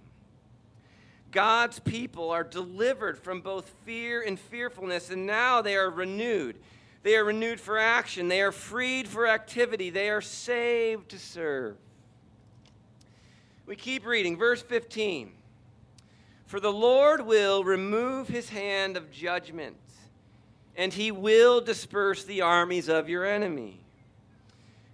God's 1.33 1.79
people 1.81 2.31
are 2.31 2.45
delivered 2.45 3.19
from 3.19 3.41
both 3.41 3.73
fear 3.85 4.23
and 4.23 4.39
fearfulness, 4.39 5.11
and 5.11 5.27
now 5.27 5.63
they 5.63 5.75
are 5.75 5.91
renewed. 5.91 6.59
They 7.03 7.17
are 7.17 7.25
renewed 7.25 7.59
for 7.59 7.79
action. 7.79 8.29
They 8.29 8.43
are 8.43 8.53
freed 8.53 9.09
for 9.09 9.27
activity. 9.27 9.91
They 9.91 10.11
are 10.11 10.21
saved 10.21 11.09
to 11.09 11.19
serve. 11.19 11.77
We 13.67 13.75
keep 13.77 14.07
reading, 14.07 14.37
verse 14.37 14.63
15. 14.63 15.33
For 16.47 16.61
the 16.61 16.73
Lord 16.73 17.27
will 17.27 17.65
remove 17.65 18.29
his 18.29 18.51
hand 18.51 18.99
of 18.99 19.11
judgment, 19.11 19.79
and 20.77 20.93
he 20.93 21.11
will 21.11 21.63
disperse 21.63 22.25
the 22.25 22.43
armies 22.43 22.89
of 22.89 23.09
your 23.09 23.25
enemy. 23.25 23.81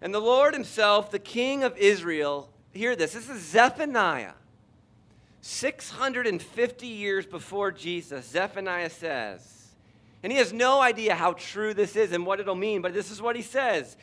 And 0.01 0.15
the 0.15 0.21
Lord 0.21 0.55
himself, 0.55 1.11
the 1.11 1.19
King 1.19 1.65
of 1.65 1.77
Israel, 1.77 2.49
hear 2.73 2.95
this, 2.95 3.15
this 3.15 3.29
is 3.29 3.43
Zephaniah 3.43 4.35
650 5.41 6.87
years 6.87 7.27
before 7.27 7.71
Jesus, 7.71 8.27
Zephaniah 8.29 8.91
says, 8.91 9.55
and 10.23 10.33
he 10.33 10.39
has 10.39 10.53
no 10.53 10.81
idea 10.81 11.15
how 11.15 11.33
true 11.35 11.75
this 11.75 11.95
is 11.95 12.13
and 12.13 12.27
what 12.27 12.41
it'll 12.41 12.55
mean, 12.55 12.83
but 12.83 12.93
this 12.93 13.11
is 13.11 13.23
what 13.23 13.37
he 13.37 13.43
says 13.43 13.97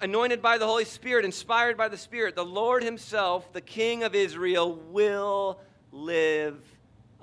Anointed 0.00 0.42
by 0.42 0.58
the 0.58 0.66
Holy 0.66 0.84
Spirit, 0.84 1.24
inspired 1.24 1.76
by 1.76 1.88
the 1.88 1.96
Spirit, 1.96 2.34
the 2.34 2.44
Lord 2.44 2.82
Himself, 2.82 3.52
the 3.52 3.60
King 3.60 4.04
of 4.04 4.14
Israel, 4.14 4.74
will 4.90 5.60
live 5.92 6.62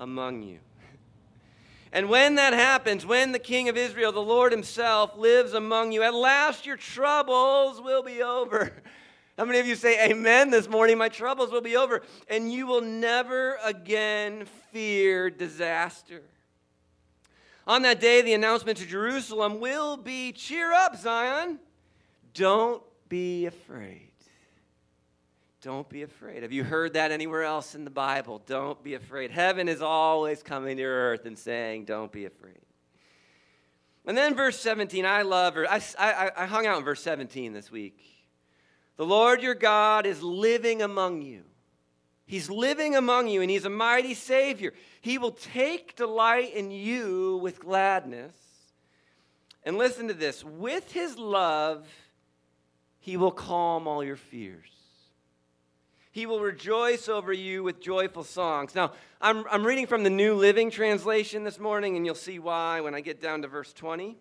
among 0.00 0.42
you. 0.42 0.58
And 1.92 2.08
when 2.08 2.34
that 2.34 2.52
happens, 2.52 3.06
when 3.06 3.32
the 3.32 3.38
King 3.38 3.68
of 3.68 3.76
Israel, 3.76 4.12
the 4.12 4.20
Lord 4.20 4.52
Himself, 4.52 5.16
lives 5.16 5.54
among 5.54 5.92
you, 5.92 6.02
at 6.02 6.12
last 6.12 6.66
your 6.66 6.76
troubles 6.76 7.80
will 7.80 8.02
be 8.02 8.22
over. 8.22 8.72
How 9.36 9.44
many 9.44 9.58
of 9.58 9.66
you 9.66 9.74
say 9.74 10.08
amen 10.08 10.50
this 10.50 10.66
morning? 10.66 10.96
My 10.96 11.10
troubles 11.10 11.50
will 11.50 11.60
be 11.60 11.76
over, 11.76 12.00
and 12.28 12.50
you 12.50 12.66
will 12.66 12.80
never 12.80 13.58
again 13.62 14.46
fear 14.72 15.28
disaster. 15.28 16.22
On 17.66 17.82
that 17.82 18.00
day, 18.00 18.22
the 18.22 18.32
announcement 18.32 18.78
to 18.78 18.86
Jerusalem 18.86 19.60
will 19.60 19.98
be 19.98 20.32
Cheer 20.32 20.72
up, 20.72 20.96
Zion. 20.96 21.58
Don't 22.32 22.82
be 23.10 23.44
afraid. 23.44 24.10
Don't 25.60 25.88
be 25.88 26.02
afraid. 26.02 26.42
Have 26.42 26.52
you 26.52 26.64
heard 26.64 26.94
that 26.94 27.12
anywhere 27.12 27.42
else 27.42 27.74
in 27.74 27.84
the 27.84 27.90
Bible? 27.90 28.40
Don't 28.46 28.82
be 28.82 28.94
afraid. 28.94 29.30
Heaven 29.30 29.68
is 29.68 29.82
always 29.82 30.42
coming 30.42 30.78
to 30.78 30.84
earth 30.84 31.26
and 31.26 31.38
saying, 31.38 31.84
Don't 31.84 32.12
be 32.12 32.24
afraid. 32.24 32.60
And 34.06 34.16
then 34.16 34.34
verse 34.34 34.58
17, 34.60 35.04
I 35.04 35.22
love. 35.22 35.58
I, 35.58 35.82
I, 35.98 36.30
I 36.36 36.46
hung 36.46 36.66
out 36.66 36.78
in 36.78 36.84
verse 36.84 37.02
17 37.02 37.52
this 37.52 37.70
week. 37.70 38.15
The 38.96 39.06
Lord 39.06 39.42
your 39.42 39.54
God 39.54 40.06
is 40.06 40.22
living 40.22 40.82
among 40.82 41.22
you. 41.22 41.42
He's 42.26 42.50
living 42.50 42.96
among 42.96 43.28
you, 43.28 43.40
and 43.40 43.50
He's 43.50 43.64
a 43.64 43.70
mighty 43.70 44.14
Savior. 44.14 44.72
He 45.00 45.18
will 45.18 45.32
take 45.32 45.94
delight 45.96 46.54
in 46.54 46.70
you 46.70 47.38
with 47.42 47.60
gladness. 47.60 48.34
And 49.62 49.78
listen 49.78 50.08
to 50.08 50.14
this 50.14 50.44
with 50.44 50.92
His 50.92 51.18
love, 51.18 51.86
He 52.98 53.16
will 53.16 53.30
calm 53.30 53.86
all 53.86 54.02
your 54.02 54.16
fears. 54.16 54.70
He 56.10 56.24
will 56.24 56.40
rejoice 56.40 57.10
over 57.10 57.32
you 57.32 57.62
with 57.62 57.78
joyful 57.78 58.24
songs. 58.24 58.74
Now, 58.74 58.92
I'm, 59.20 59.44
I'm 59.50 59.66
reading 59.66 59.86
from 59.86 60.02
the 60.02 60.08
New 60.08 60.34
Living 60.34 60.70
Translation 60.70 61.44
this 61.44 61.60
morning, 61.60 61.96
and 61.96 62.06
you'll 62.06 62.14
see 62.14 62.38
why 62.38 62.80
when 62.80 62.94
I 62.94 63.02
get 63.02 63.20
down 63.20 63.42
to 63.42 63.48
verse 63.48 63.72
20. 63.74 64.16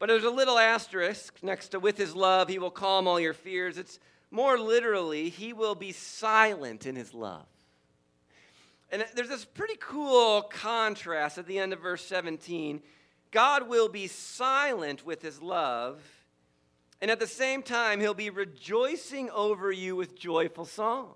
But 0.00 0.08
there's 0.08 0.24
a 0.24 0.30
little 0.30 0.58
asterisk 0.58 1.36
next 1.42 1.68
to 1.68 1.78
with 1.78 1.98
his 1.98 2.16
love, 2.16 2.48
he 2.48 2.58
will 2.58 2.70
calm 2.70 3.06
all 3.06 3.20
your 3.20 3.34
fears. 3.34 3.76
It's 3.76 4.00
more 4.30 4.58
literally, 4.58 5.28
he 5.28 5.52
will 5.52 5.74
be 5.74 5.92
silent 5.92 6.86
in 6.86 6.96
his 6.96 7.12
love. 7.12 7.46
And 8.90 9.04
there's 9.14 9.28
this 9.28 9.44
pretty 9.44 9.76
cool 9.78 10.42
contrast 10.42 11.36
at 11.36 11.46
the 11.46 11.58
end 11.58 11.74
of 11.74 11.80
verse 11.80 12.02
17. 12.06 12.80
God 13.30 13.68
will 13.68 13.90
be 13.90 14.06
silent 14.06 15.04
with 15.04 15.20
his 15.20 15.42
love, 15.42 16.02
and 17.02 17.10
at 17.10 17.20
the 17.20 17.26
same 17.26 17.62
time, 17.62 18.00
he'll 18.00 18.14
be 18.14 18.30
rejoicing 18.30 19.28
over 19.30 19.70
you 19.70 19.96
with 19.96 20.18
joyful 20.18 20.64
songs. 20.64 21.14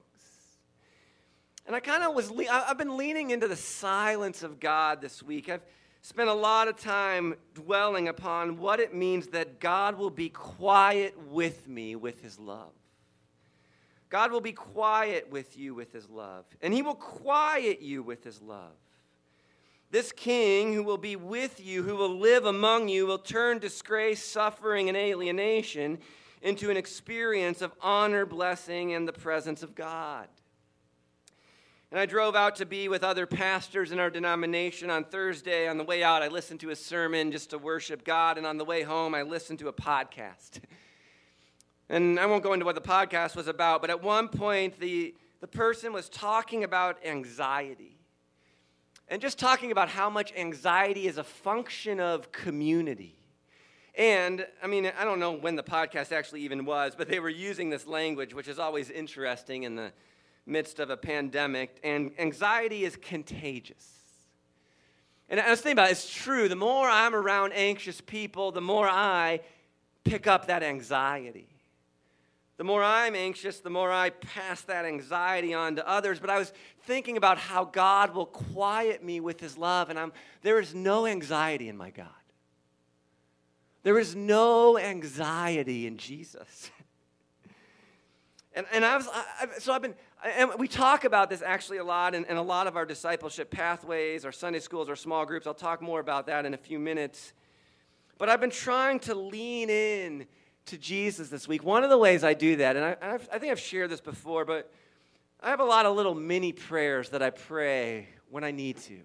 And 1.67 1.75
I 1.75 1.81
kind 1.81 2.03
of 2.03 2.15
was, 2.15 2.31
le- 2.31 2.49
I've 2.49 2.79
been 2.79 2.99
leaning 2.99 3.31
into 3.31 3.49
the 3.49 3.57
silence 3.57 4.43
of 4.43 4.61
God 4.61 5.01
this 5.01 5.23
week. 5.23 5.49
I've 5.49 5.63
spent 6.05 6.29
a 6.29 6.35
lot 6.35 6.69
of 6.69 6.77
time 6.77 7.35
dwelling 7.55 8.09
upon 8.09 8.59
what 8.59 8.79
it 8.79 8.95
means 8.95 9.29
that 9.29 9.59
God 9.59 9.97
will 9.97 10.11
be 10.11 10.29
quiet 10.29 11.19
with 11.31 11.67
me 11.67 11.97
with 11.97 12.21
his 12.21 12.39
love. 12.39 12.73
God 14.11 14.31
will 14.31 14.43
be 14.43 14.53
quiet 14.53 15.31
with 15.31 15.57
you 15.57 15.75
with 15.75 15.95
his 15.95 16.11
love, 16.11 16.45
and 16.61 16.75
he 16.75 16.83
will 16.83 16.95
quiet 16.95 17.81
you 17.81 18.03
with 18.03 18.23
his 18.23 18.43
love. 18.43 18.77
This 19.91 20.13
king 20.13 20.75
who 20.75 20.83
will 20.83 20.99
be 20.99 21.17
with 21.17 21.65
you, 21.65 21.83
who 21.83 21.97
will 21.97 22.19
live 22.19 22.45
among 22.45 22.91
you, 22.91 23.07
will 23.07 23.17
turn 23.17 23.59
disgrace, 23.59 24.23
suffering, 24.23 24.91
and 24.91 24.99
alienation 24.99 25.99
into 26.43 26.69
an 26.69 26.77
experience 26.77 27.63
of 27.63 27.73
honor, 27.81 28.27
blessing, 28.27 28.93
and 28.93 29.09
the 29.09 29.13
presence 29.15 29.63
of 29.63 29.75
God. 29.75 30.29
And 31.95 32.01
I 32.01 32.07
drove 32.07 32.35
out 32.35 32.57
to 32.57 32.67
be 32.67 32.89
with 32.89 33.05
other 33.05 33.25
pastors 33.25 33.93
in 33.93 34.01
our 34.01 34.11
denomination 34.11 34.91
on 34.91 35.05
Thursday. 35.05 35.69
On 35.69 35.79
the 35.79 35.85
way 35.85 36.03
out, 36.03 36.25
I 36.25 36.27
listened 36.27 36.59
to 36.59 36.71
a 36.71 36.75
sermon 36.75 37.31
just 37.31 37.51
to 37.51 37.57
worship 37.57 38.03
God. 38.03 38.37
And 38.37 38.45
on 38.45 38.59
the 38.59 38.65
way 38.65 38.83
home, 38.83 39.15
I 39.15 39.23
listened 39.23 39.61
to 39.61 39.69
a 39.69 39.73
podcast. 39.73 40.59
And 41.89 42.19
I 42.19 42.27
won't 42.27 42.43
go 42.43 42.53
into 42.53 42.65
what 42.65 42.75
the 42.75 42.81
podcast 42.81 43.37
was 43.37 43.47
about, 43.47 43.81
but 43.81 43.91
at 43.91 44.03
one 44.03 44.29
point, 44.29 44.81
the, 44.81 45.15
the 45.41 45.47
person 45.47 45.93
was 45.93 46.09
talking 46.09 46.65
about 46.65 46.97
anxiety. 47.05 47.99
And 49.07 49.21
just 49.21 49.39
talking 49.39 49.71
about 49.71 49.91
how 49.91 50.09
much 50.11 50.33
anxiety 50.35 51.07
is 51.07 51.19
a 51.19 51.23
function 51.23 52.01
of 52.01 52.33
community. 52.33 53.19
And 53.97 54.47
I 54.63 54.67
mean, 54.67 54.91
I 54.99 55.05
don't 55.05 55.21
know 55.21 55.33
when 55.33 55.57
the 55.57 55.63
podcast 55.63 56.11
actually 56.11 56.41
even 56.41 56.65
was, 56.65 56.95
but 56.97 57.07
they 57.07 57.21
were 57.21 57.29
using 57.29 57.69
this 57.69 57.87
language, 57.87 58.35
which 58.35 58.49
is 58.49 58.59
always 58.59 58.91
interesting 58.91 59.63
in 59.63 59.77
the 59.77 59.93
midst 60.47 60.79
of 60.79 60.91
a 60.91 60.97
pandemic, 60.97 61.79
and 61.83 62.13
anxiety 62.19 62.85
is 62.85 62.97
contagious. 62.97 63.91
And 65.29 65.41
I 65.41 65.51
was 65.51 65.61
thinking 65.61 65.79
about 65.79 65.89
it, 65.89 65.93
it's 65.93 66.13
true. 66.13 66.49
The 66.49 66.57
more 66.57 66.89
I'm 66.89 67.15
around 67.15 67.53
anxious 67.53 68.01
people, 68.01 68.53
the 68.53 68.61
more 68.61 68.89
I 68.89 69.41
pick 70.05 70.27
up 70.27 70.47
that 70.49 70.63
anxiety. 70.63 71.49
The 72.57 72.65
more 72.65 72.85
I'm 72.85 73.17
anxious, 73.17 73.61
the 73.61 73.71
more 73.71 73.91
I 73.91 74.11
pass 74.11 74.61
that 74.63 74.85
anxiety 74.85 75.55
on 75.55 75.77
to 75.77 75.89
others. 75.89 76.21
But 76.21 76.31
I 76.31 76.39
was 76.39 76.53
thinking 76.85 77.17
about 77.17 77.39
how 77.39 77.65
God 77.65 78.15
will 78.15 78.27
quiet 78.27 79.03
me 79.03 79.19
with 79.19 79.41
his 79.41 79.59
love, 79.59 79.91
and 79.91 79.99
I'm, 79.99 80.13
there 80.43 80.61
is 80.61 80.75
no 80.75 81.07
anxiety 81.07 81.69
in 81.69 81.77
my 81.77 81.91
God. 81.91 82.07
There 83.83 83.99
is 83.99 84.15
no 84.15 84.79
anxiety 84.79 85.87
in 85.87 85.97
Jesus. 85.97 86.71
And, 88.57 88.67
and 88.73 88.85
I 88.85 88.97
was, 88.97 89.09
I, 89.13 89.49
so 89.59 89.73
I've 89.73 89.83
been, 89.83 89.95
and 90.25 90.51
we 90.59 90.69
talk 90.69 91.05
about 91.05 91.29
this 91.29 91.43
actually 91.43 91.79
a 91.79 91.85
lot 91.85 92.15
in, 92.15 92.25
in 92.25 92.39
a 92.39 92.43
lot 92.43 92.67
of 92.67 92.77
our 92.77 92.87
discipleship 92.87 93.51
pathways, 93.51 94.25
our 94.25 94.33
Sunday 94.33 94.61
schools, 94.61 94.89
our 94.89 94.97
small 94.97 95.27
groups. 95.27 95.47
I'll 95.47 95.53
talk 95.53 95.83
more 95.83 96.01
about 96.01 96.27
that 96.27 96.47
in 96.47 96.55
a 96.55 96.57
few 96.59 96.79
minutes. 96.79 97.35
But 98.17 98.31
I've 98.31 98.41
been 98.41 98.51
trying 98.51 99.01
to 99.01 99.15
lean 99.15 99.69
in 99.69 100.27
to 100.67 100.79
Jesus 100.79 101.29
this 101.29 101.47
week. 101.47 101.63
One 101.63 101.85
of 101.85 101.91
the 101.91 101.99
ways 101.99 102.25
I 102.25 102.33
do 102.33 102.57
that, 102.57 102.77
and 102.77 102.85
I, 102.85 103.19
I 103.33 103.39
think 103.39 103.53
I've 103.53 103.61
shared 103.61 103.91
this 103.91 104.01
before, 104.01 104.47
but 104.47 104.73
I 105.43 105.51
have 105.51 105.61
a 105.61 105.65
lot 105.65 105.85
of 105.85 105.95
little 105.95 106.15
mini 106.15 106.53
prayers 106.53 107.11
that 107.11 107.23
I 107.23 107.29
pray 107.29 108.09
when 108.31 108.45
I 108.45 108.51
need 108.51 108.79
to. 108.79 108.99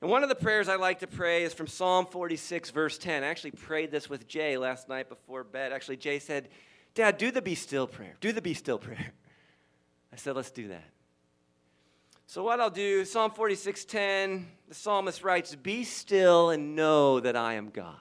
And 0.00 0.10
one 0.10 0.22
of 0.22 0.30
the 0.30 0.34
prayers 0.34 0.68
I 0.68 0.76
like 0.76 1.00
to 1.00 1.06
pray 1.06 1.42
is 1.42 1.52
from 1.52 1.66
Psalm 1.66 2.06
46, 2.06 2.70
verse 2.70 2.96
10. 2.96 3.24
I 3.24 3.26
actually 3.26 3.50
prayed 3.50 3.90
this 3.90 4.08
with 4.08 4.26
Jay 4.26 4.56
last 4.56 4.88
night 4.88 5.10
before 5.10 5.44
bed. 5.44 5.72
Actually, 5.72 5.98
Jay 5.98 6.18
said, 6.18 6.48
Dad, 6.94 7.18
do 7.18 7.30
the 7.30 7.42
be 7.42 7.54
still 7.54 7.86
prayer. 7.86 8.14
Do 8.20 8.32
the 8.32 8.40
be 8.40 8.54
still 8.54 8.78
prayer. 8.78 9.12
I 10.16 10.18
said, 10.18 10.34
let's 10.34 10.50
do 10.50 10.68
that. 10.68 10.88
So 12.26 12.42
what 12.42 12.58
I'll 12.58 12.70
do, 12.70 13.04
Psalm 13.04 13.32
46:10, 13.32 14.46
the 14.66 14.74
psalmist 14.74 15.22
writes, 15.22 15.54
"Be 15.54 15.84
still 15.84 16.48
and 16.48 16.74
know 16.74 17.20
that 17.20 17.36
I 17.36 17.52
am 17.52 17.68
God." 17.68 17.94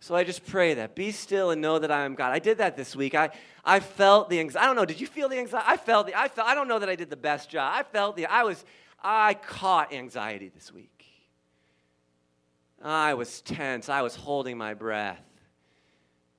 So 0.00 0.14
I 0.14 0.22
just 0.22 0.44
pray 0.44 0.74
that. 0.74 0.94
Be 0.94 1.12
still 1.12 1.50
and 1.50 1.62
know 1.62 1.78
that 1.78 1.90
I 1.90 2.04
am 2.04 2.14
God. 2.14 2.30
I 2.30 2.40
did 2.40 2.58
that 2.58 2.76
this 2.76 2.94
week. 2.94 3.14
I, 3.14 3.30
I 3.64 3.80
felt 3.80 4.28
the 4.28 4.38
anxiety. 4.38 4.62
I 4.62 4.66
don't 4.66 4.76
know. 4.76 4.84
Did 4.84 5.00
you 5.00 5.06
feel 5.06 5.30
the 5.30 5.38
anxiety? 5.38 5.64
I 5.66 5.78
felt 5.78 6.08
the, 6.08 6.14
I 6.14 6.28
felt, 6.28 6.46
I 6.46 6.54
don't 6.54 6.68
know 6.68 6.78
that 6.78 6.90
I 6.90 6.94
did 6.94 7.08
the 7.08 7.16
best 7.16 7.48
job. 7.48 7.72
I 7.74 7.82
felt 7.82 8.14
the, 8.14 8.26
I 8.26 8.42
was, 8.42 8.62
I 9.02 9.32
caught 9.32 9.94
anxiety 9.94 10.50
this 10.50 10.70
week. 10.70 11.06
I 12.82 13.14
was 13.14 13.40
tense. 13.40 13.88
I 13.88 14.02
was 14.02 14.14
holding 14.14 14.58
my 14.58 14.74
breath. 14.74 15.24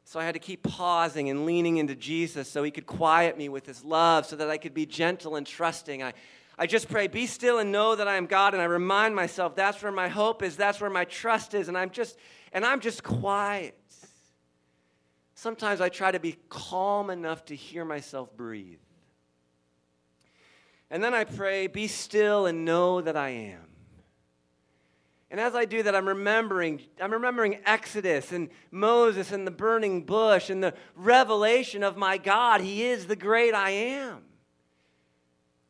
So 0.08 0.20
I 0.20 0.24
had 0.24 0.36
to 0.36 0.40
keep 0.40 0.62
pausing 0.62 1.30
and 1.32 1.48
leaning 1.48 1.78
into 1.78 1.96
Jesus 1.96 2.48
so 2.48 2.62
he 2.62 2.70
could 2.70 2.86
quiet 2.86 3.40
me 3.40 3.50
with 3.50 3.66
his 3.66 3.84
love 3.84 4.28
so 4.28 4.36
that 4.36 4.52
I 4.52 4.58
could 4.58 4.76
be 4.76 4.86
gentle 4.86 5.36
and 5.36 5.48
trusting. 5.48 6.04
I, 6.04 6.14
I 6.60 6.68
just 6.68 6.88
pray, 6.88 7.08
be 7.08 7.26
still 7.26 7.58
and 7.58 7.72
know 7.72 7.96
that 7.96 8.08
I 8.08 8.16
am 8.16 8.28
God. 8.28 8.54
And 8.54 8.62
I 8.62 8.66
remind 8.66 9.16
myself 9.16 9.56
that's 9.56 9.82
where 9.82 9.92
my 9.92 10.08
hope 10.08 10.44
is, 10.44 10.56
that's 10.56 10.80
where 10.80 10.92
my 10.92 11.06
trust 11.06 11.56
is. 11.56 11.70
And 11.70 11.78
I'm 11.78 11.90
just, 11.90 12.18
and 12.54 12.64
I'm 12.64 12.82
just 12.82 13.04
quiet. 13.04 13.76
Sometimes 15.34 15.82
I 15.82 15.90
try 15.90 16.12
to 16.12 16.20
be 16.20 16.38
calm 16.50 17.10
enough 17.10 17.44
to 17.46 17.56
hear 17.56 17.84
myself 17.84 18.30
breathe. 18.38 18.78
And 20.92 21.04
then 21.04 21.16
I 21.16 21.24
pray, 21.24 21.66
be 21.66 21.88
still 21.88 22.46
and 22.46 22.64
know 22.64 23.02
that 23.02 23.18
I 23.18 23.30
am. 23.30 23.75
And 25.36 25.42
as 25.42 25.54
I 25.54 25.66
do 25.66 25.84
that, 25.84 25.94
I'm 25.94 26.08
remembering, 26.08 26.80
I'm 26.98 27.12
remembering 27.12 27.60
Exodus 27.66 28.32
and 28.32 28.48
Moses 28.72 29.34
and 29.34 29.46
the 29.46 29.52
burning 29.52 30.04
bush 30.04 30.50
and 30.50 30.64
the 30.64 30.74
revelation 30.96 31.84
of 31.84 31.98
my 31.98 32.18
God. 32.18 32.62
He 32.62 32.86
is 32.86 33.06
the 33.06 33.18
great 33.18 33.54
I 33.54 33.72
am. 33.72 34.20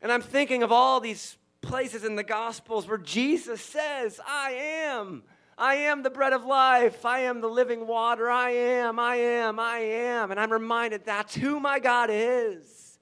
And 0.00 0.12
I'm 0.12 0.22
thinking 0.22 0.62
of 0.62 0.70
all 0.70 1.00
these 1.00 1.36
places 1.62 2.04
in 2.04 2.14
the 2.14 2.22
Gospels 2.22 2.86
where 2.86 2.96
Jesus 2.96 3.60
says, 3.60 4.20
I 4.24 4.52
am 4.52 5.24
I 5.58 5.74
am 5.74 6.04
the 6.04 6.10
bread 6.10 6.32
of 6.32 6.44
life. 6.44 7.04
I 7.04 7.22
am 7.22 7.40
the 7.40 7.48
living 7.48 7.88
water. 7.88 8.30
I 8.30 8.50
am, 8.50 9.00
I 9.00 9.16
am, 9.16 9.58
I 9.58 9.78
am. 9.78 10.30
And 10.30 10.38
I'm 10.38 10.52
reminded 10.52 11.04
that's 11.04 11.34
who 11.34 11.58
my 11.58 11.80
God 11.80 12.08
is. 12.12 13.00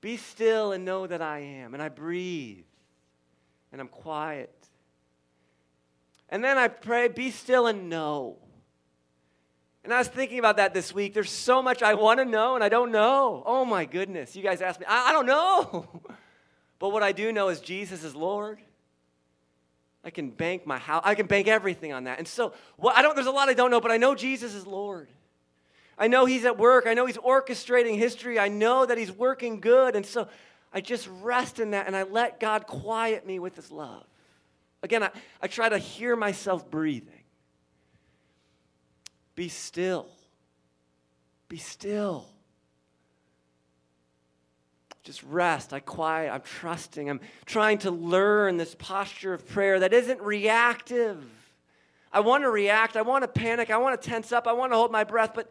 Be 0.00 0.16
still 0.16 0.72
and 0.72 0.84
know 0.84 1.06
that 1.06 1.22
I 1.22 1.38
am. 1.38 1.74
And 1.74 1.82
I 1.82 1.90
breathe 1.90 2.64
and 3.70 3.80
I'm 3.80 3.86
quiet. 3.86 4.59
And 6.30 6.42
then 6.42 6.56
I 6.56 6.68
pray, 6.68 7.08
be 7.08 7.30
still 7.30 7.66
and 7.66 7.90
know. 7.90 8.36
And 9.82 9.92
I 9.92 9.98
was 9.98 10.08
thinking 10.08 10.38
about 10.38 10.58
that 10.58 10.72
this 10.72 10.94
week. 10.94 11.12
There's 11.12 11.30
so 11.30 11.62
much 11.62 11.82
I 11.82 11.94
want 11.94 12.20
to 12.20 12.24
know 12.24 12.54
and 12.54 12.62
I 12.62 12.68
don't 12.68 12.92
know. 12.92 13.42
Oh 13.44 13.64
my 13.64 13.84
goodness. 13.84 14.36
You 14.36 14.42
guys 14.42 14.62
ask 14.62 14.78
me, 14.78 14.86
I, 14.88 15.10
I 15.10 15.12
don't 15.12 15.26
know. 15.26 15.88
but 16.78 16.90
what 16.90 17.02
I 17.02 17.12
do 17.12 17.32
know 17.32 17.48
is 17.48 17.60
Jesus 17.60 18.04
is 18.04 18.14
Lord. 18.14 18.60
I 20.04 20.10
can 20.10 20.30
bank 20.30 20.66
my 20.66 20.78
house. 20.78 21.02
I 21.04 21.14
can 21.14 21.26
bank 21.26 21.48
everything 21.48 21.92
on 21.92 22.04
that. 22.04 22.18
And 22.18 22.28
so, 22.28 22.54
well, 22.78 22.92
I 22.96 23.02
don't, 23.02 23.14
there's 23.14 23.26
a 23.26 23.32
lot 23.32 23.48
I 23.48 23.54
don't 23.54 23.70
know, 23.70 23.80
but 23.80 23.90
I 23.90 23.96
know 23.96 24.14
Jesus 24.14 24.54
is 24.54 24.66
Lord. 24.66 25.08
I 25.98 26.08
know 26.08 26.24
He's 26.24 26.44
at 26.46 26.56
work. 26.56 26.86
I 26.86 26.94
know 26.94 27.04
He's 27.04 27.18
orchestrating 27.18 27.98
history. 27.98 28.38
I 28.38 28.48
know 28.48 28.86
that 28.86 28.96
He's 28.96 29.12
working 29.12 29.60
good. 29.60 29.96
And 29.96 30.06
so 30.06 30.28
I 30.72 30.80
just 30.80 31.08
rest 31.20 31.58
in 31.58 31.72
that 31.72 31.86
and 31.86 31.96
I 31.96 32.04
let 32.04 32.40
God 32.40 32.66
quiet 32.66 33.26
me 33.26 33.38
with 33.38 33.56
His 33.56 33.70
love. 33.70 34.04
Again, 34.82 35.02
I, 35.02 35.10
I 35.42 35.46
try 35.46 35.68
to 35.68 35.78
hear 35.78 36.16
myself 36.16 36.70
breathing. 36.70 37.24
Be 39.34 39.48
still. 39.48 40.08
Be 41.48 41.58
still 41.58 42.30
just 45.10 45.22
rest. 45.24 45.72
I 45.72 45.80
quiet. 45.80 46.32
I'm 46.32 46.42
trusting. 46.42 47.08
I'm 47.10 47.20
trying 47.46 47.78
to 47.78 47.90
learn 47.90 48.56
this 48.56 48.76
posture 48.78 49.34
of 49.34 49.46
prayer 49.46 49.80
that 49.80 49.92
isn't 49.92 50.20
reactive. 50.20 51.24
I 52.12 52.20
want 52.20 52.44
to 52.44 52.50
react. 52.50 52.96
I 52.96 53.02
want 53.02 53.22
to 53.22 53.28
panic. 53.28 53.70
I 53.70 53.78
want 53.78 54.00
to 54.00 54.08
tense 54.08 54.30
up. 54.30 54.46
I 54.46 54.52
want 54.52 54.72
to 54.72 54.76
hold 54.76 54.92
my 54.92 55.04
breath, 55.04 55.32
but, 55.34 55.50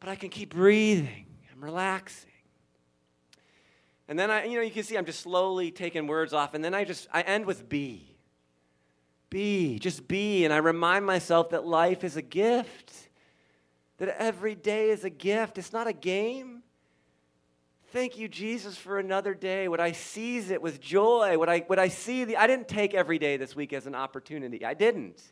but 0.00 0.08
I 0.08 0.16
can 0.16 0.30
keep 0.30 0.54
breathing. 0.54 1.26
I'm 1.52 1.62
relaxing. 1.62 2.30
And 4.08 4.18
then 4.18 4.30
I, 4.30 4.44
you 4.46 4.56
know, 4.56 4.62
you 4.62 4.70
can 4.70 4.82
see 4.82 4.96
I'm 4.96 5.06
just 5.06 5.20
slowly 5.20 5.70
taking 5.70 6.06
words 6.06 6.32
off, 6.32 6.54
and 6.54 6.64
then 6.64 6.74
I 6.74 6.84
just 6.84 7.08
I 7.12 7.22
end 7.22 7.46
with 7.46 7.68
be. 7.68 8.11
Be, 9.32 9.78
just 9.78 10.06
be. 10.06 10.44
And 10.44 10.52
I 10.52 10.58
remind 10.58 11.06
myself 11.06 11.50
that 11.50 11.66
life 11.66 12.04
is 12.04 12.18
a 12.18 12.22
gift. 12.22 12.92
That 13.96 14.14
every 14.18 14.54
day 14.54 14.90
is 14.90 15.04
a 15.04 15.10
gift. 15.10 15.56
It's 15.56 15.72
not 15.72 15.86
a 15.86 15.94
game. 15.94 16.62
Thank 17.92 18.18
you, 18.18 18.28
Jesus, 18.28 18.76
for 18.76 18.98
another 18.98 19.32
day. 19.32 19.68
Would 19.68 19.80
I 19.80 19.92
seize 19.92 20.50
it 20.50 20.60
with 20.60 20.82
joy? 20.82 21.38
Would 21.38 21.48
I, 21.48 21.64
would 21.66 21.78
I 21.78 21.88
see 21.88 22.24
the. 22.24 22.36
I 22.36 22.46
didn't 22.46 22.68
take 22.68 22.92
every 22.92 23.18
day 23.18 23.38
this 23.38 23.56
week 23.56 23.72
as 23.72 23.86
an 23.86 23.94
opportunity. 23.94 24.66
I 24.66 24.74
didn't. 24.74 25.22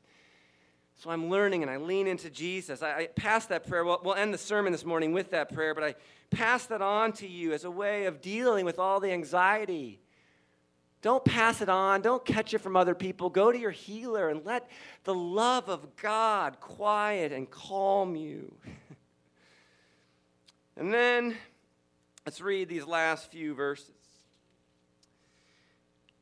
So 0.97 1.11
I'm 1.11 1.29
learning 1.29 1.61
and 1.61 1.71
I 1.71 1.77
lean 1.77 2.07
into 2.07 2.31
Jesus. 2.31 2.83
I, 2.83 2.91
I 2.97 3.07
pass 3.09 3.45
that 3.47 3.69
prayer. 3.69 3.85
We'll, 3.85 4.01
we'll 4.03 4.15
end 4.15 4.33
the 4.33 4.39
sermon 4.39 4.73
this 4.73 4.87
morning 4.87 5.13
with 5.13 5.33
that 5.33 5.53
prayer, 5.53 5.75
but 5.75 5.85
I 5.85 5.95
pass 6.31 6.65
that 6.67 6.81
on 6.81 7.13
to 7.15 7.29
you 7.29 7.53
as 7.53 7.65
a 7.65 7.71
way 7.71 8.07
of 8.07 8.23
dealing 8.23 8.65
with 8.65 8.79
all 8.79 8.99
the 8.99 9.13
anxiety. 9.13 10.01
Don't 11.03 11.25
pass 11.25 11.63
it 11.63 11.69
on. 11.69 12.03
Don't 12.03 12.25
catch 12.25 12.53
it 12.53 12.59
from 12.59 12.77
other 12.77 12.95
people. 12.95 13.31
Go 13.31 13.51
to 13.51 13.59
your 13.59 13.71
healer 13.71 14.29
and 14.29 14.45
let 14.45 14.69
the 15.05 15.15
love 15.15 15.69
of 15.69 15.97
God 15.97 16.61
quiet 16.61 17.33
and 17.33 17.51
calm 17.51 18.17
you. 18.17 18.55
and 20.77 20.93
then 20.93 21.37
Let's 22.27 22.41
read 22.41 22.69
these 22.69 22.87
last 22.87 23.31
few 23.31 23.55
verses. 23.55 23.91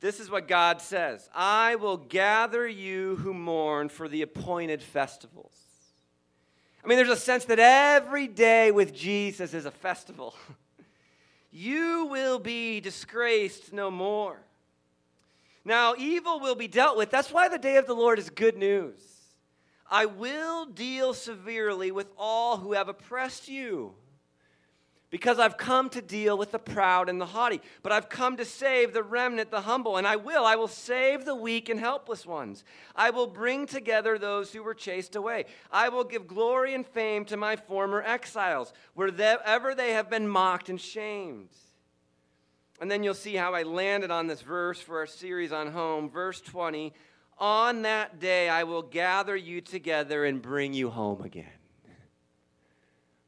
This 0.01 0.21
is 0.21 0.31
what 0.31 0.47
God 0.47 0.81
says 0.81 1.29
I 1.35 1.75
will 1.75 1.97
gather 1.97 2.67
you 2.67 3.17
who 3.17 3.35
mourn 3.35 3.89
for 3.89 4.09
the 4.09 4.23
appointed 4.23 4.83
festivals. 4.83 5.55
I 6.85 6.87
mean, 6.87 6.97
there's 6.97 7.11
a 7.11 7.17
sense 7.17 7.45
that 7.47 7.59
every 7.59 8.29
day 8.29 8.71
with 8.71 8.95
Jesus 8.95 9.53
is 9.53 9.67
a 9.67 9.71
festival. 9.71 10.35
you 11.51 12.07
will 12.07 12.39
be 12.39 12.81
disgraced 12.81 13.73
no 13.73 13.91
more. 13.91 14.39
Now, 15.65 15.95
evil 15.99 16.41
will 16.41 16.55
be 16.55 16.69
dealt 16.69 16.97
with. 16.97 17.11
That's 17.11 17.33
why 17.33 17.49
the 17.49 17.59
day 17.59 17.77
of 17.77 17.87
the 17.87 17.95
Lord 17.95 18.19
is 18.19 18.31
good 18.31 18.57
news. 18.57 19.01
I 19.91 20.07
will 20.07 20.67
deal 20.67 21.15
severely 21.15 21.91
with 21.91 22.13
all 22.19 22.59
who 22.59 22.73
have 22.75 22.89
oppressed 22.89 23.49
you 23.49 23.95
because 25.11 25.39
I've 25.39 25.57
come 25.57 25.89
to 25.91 26.03
deal 26.03 26.37
with 26.37 26.53
the 26.53 26.59
proud 26.59 27.09
and 27.09 27.21
the 27.21 27.27
haughty. 27.27 27.63
But 27.83 27.93
I've 27.93 28.09
come 28.09 28.37
to 28.37 28.45
save 28.45 28.93
the 28.93 29.03
remnant, 29.03 29.51
the 29.51 29.63
humble, 29.63 29.97
and 29.97 30.07
I 30.07 30.17
will. 30.17 30.45
I 30.45 30.57
will 30.57 30.69
save 30.69 31.25
the 31.25 31.35
weak 31.35 31.69
and 31.69 31.81
helpless 31.81 32.27
ones. 32.27 32.65
I 32.95 33.11
will 33.11 33.27
bring 33.27 33.67
together 33.67 34.19
those 34.19 34.53
who 34.53 34.63
were 34.63 34.75
chased 34.75 35.17
away. 35.17 35.47
I 35.73 35.89
will 35.89 36.05
give 36.05 36.27
glory 36.27 36.75
and 36.75 36.87
fame 36.87 37.25
to 37.27 37.37
my 37.37 37.57
former 37.57 38.03
exiles, 38.03 38.73
wherever 38.95 39.75
they 39.75 39.93
have 39.93 40.11
been 40.11 40.29
mocked 40.29 40.69
and 40.69 40.81
shamed. 40.81 41.49
And 42.81 42.91
then 42.91 43.03
you'll 43.03 43.15
see 43.15 43.35
how 43.35 43.55
I 43.55 43.65
landed 43.65 44.11
on 44.11 44.27
this 44.27 44.41
verse 44.41 44.81
for 44.81 44.99
our 44.99 45.07
series 45.07 45.53
on 45.53 45.73
home. 45.73 46.11
Verse 46.11 46.41
20 46.41 46.93
On 47.39 47.83
that 47.83 48.21
day 48.21 48.49
I 48.49 48.65
will 48.65 48.83
gather 48.83 49.37
you 49.37 49.61
together 49.61 50.25
and 50.25 50.41
bring 50.41 50.73
you 50.73 50.91
home 50.91 51.23
again. 51.23 51.47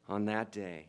On 0.08 0.26
that 0.26 0.52
day. 0.52 0.86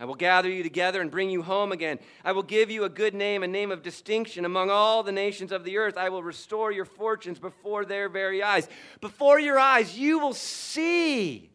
I 0.00 0.06
will 0.06 0.16
gather 0.16 0.50
you 0.50 0.62
together 0.62 1.00
and 1.00 1.10
bring 1.10 1.30
you 1.30 1.42
home 1.42 1.70
again. 1.70 2.00
I 2.24 2.32
will 2.32 2.42
give 2.42 2.70
you 2.70 2.84
a 2.84 2.88
good 2.88 3.14
name, 3.14 3.42
a 3.44 3.48
name 3.48 3.70
of 3.70 3.82
distinction 3.82 4.44
among 4.44 4.68
all 4.68 5.04
the 5.04 5.12
nations 5.12 5.52
of 5.52 5.64
the 5.64 5.78
earth. 5.78 5.96
I 5.96 6.08
will 6.08 6.22
restore 6.22 6.72
your 6.72 6.84
fortunes 6.84 7.38
before 7.38 7.84
their 7.84 8.08
very 8.08 8.42
eyes. 8.42 8.68
Before 9.00 9.38
your 9.38 9.58
eyes, 9.58 9.96
you 9.96 10.18
will 10.18 10.34
see 10.34 11.50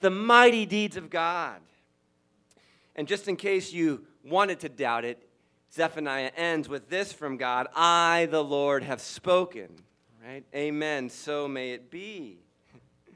the 0.00 0.10
mighty 0.10 0.66
deeds 0.66 0.96
of 0.96 1.10
God. 1.10 1.60
And 2.96 3.06
just 3.06 3.28
in 3.28 3.36
case 3.36 3.72
you 3.72 4.04
wanted 4.24 4.60
to 4.60 4.68
doubt 4.68 5.04
it, 5.04 5.25
Zephaniah 5.76 6.32
ends 6.36 6.68
with 6.68 6.88
this 6.88 7.12
from 7.12 7.36
God 7.36 7.68
I, 7.76 8.28
the 8.30 8.42
Lord, 8.42 8.82
have 8.82 9.02
spoken. 9.02 9.68
Right? 10.26 10.42
Amen. 10.54 11.10
So 11.10 11.46
may 11.46 11.72
it 11.72 11.90
be. 11.90 12.38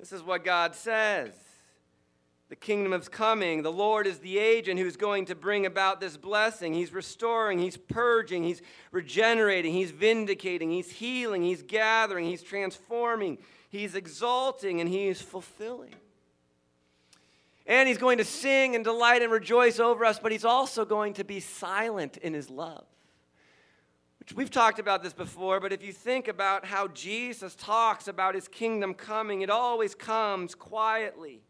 This 0.00 0.12
is 0.12 0.22
what 0.22 0.44
God 0.44 0.76
says. 0.76 1.32
The 2.50 2.56
kingdom 2.56 2.92
is 2.92 3.08
coming. 3.08 3.62
The 3.62 3.72
Lord 3.72 4.06
is 4.06 4.20
the 4.20 4.38
agent 4.38 4.78
who's 4.78 4.96
going 4.96 5.26
to 5.26 5.34
bring 5.34 5.66
about 5.66 6.00
this 6.00 6.16
blessing. 6.16 6.72
He's 6.72 6.92
restoring, 6.92 7.58
He's 7.58 7.76
purging, 7.76 8.44
He's 8.44 8.62
regenerating, 8.92 9.74
He's 9.74 9.90
vindicating, 9.90 10.70
He's 10.70 10.90
healing, 10.90 11.42
He's 11.42 11.62
gathering, 11.62 12.26
He's 12.26 12.42
transforming, 12.42 13.38
He's 13.70 13.96
exalting, 13.96 14.80
and 14.80 14.88
He's 14.88 15.20
fulfilling. 15.20 15.94
And 17.68 17.86
He's 17.86 17.98
going 17.98 18.18
to 18.18 18.24
sing 18.24 18.74
and 18.74 18.82
delight 18.82 19.22
and 19.22 19.30
rejoice 19.30 19.78
over 19.78 20.04
us, 20.04 20.18
but 20.18 20.32
He's 20.32 20.44
also 20.44 20.84
going 20.84 21.14
to 21.14 21.24
be 21.24 21.38
silent 21.38 22.16
in 22.16 22.34
His 22.34 22.50
love. 22.50 22.84
We've 24.34 24.50
talked 24.50 24.80
about 24.80 25.04
this 25.04 25.12
before, 25.12 25.60
but 25.60 25.72
if 25.72 25.82
you 25.82 25.92
think 25.92 26.26
about 26.26 26.66
how 26.66 26.88
Jesus 26.88 27.54
talks 27.54 28.08
about 28.08 28.34
His 28.34 28.48
kingdom 28.48 28.92
coming, 28.92 29.42
it 29.42 29.50
always 29.50 29.94
comes 29.94 30.56
quietly 30.56 31.42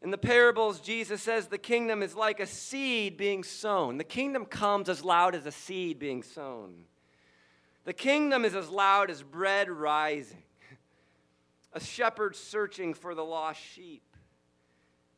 in 0.00 0.10
the 0.10 0.18
parables, 0.18 0.80
Jesus 0.80 1.22
says 1.22 1.48
the 1.48 1.58
kingdom 1.58 2.02
is 2.02 2.14
like 2.14 2.38
a 2.38 2.46
seed 2.46 3.16
being 3.16 3.42
sown. 3.42 3.98
The 3.98 4.04
kingdom 4.04 4.44
comes 4.44 4.88
as 4.88 5.04
loud 5.04 5.34
as 5.34 5.44
a 5.44 5.50
seed 5.50 5.98
being 5.98 6.22
sown. 6.22 6.84
The 7.84 7.92
kingdom 7.92 8.44
is 8.44 8.54
as 8.54 8.68
loud 8.68 9.10
as 9.10 9.22
bread 9.22 9.68
rising. 9.68 10.42
a 11.72 11.80
shepherd 11.80 12.36
searching 12.36 12.94
for 12.94 13.14
the 13.14 13.24
lost 13.24 13.60
sheep. 13.60 14.02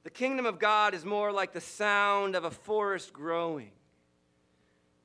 The 0.03 0.11
kingdom 0.11 0.47
of 0.47 0.59
God 0.59 0.95
is 0.95 1.05
more 1.05 1.31
like 1.31 1.53
the 1.53 1.61
sound 1.61 2.35
of 2.35 2.45
a 2.45 2.51
forest 2.51 3.13
growing 3.13 3.71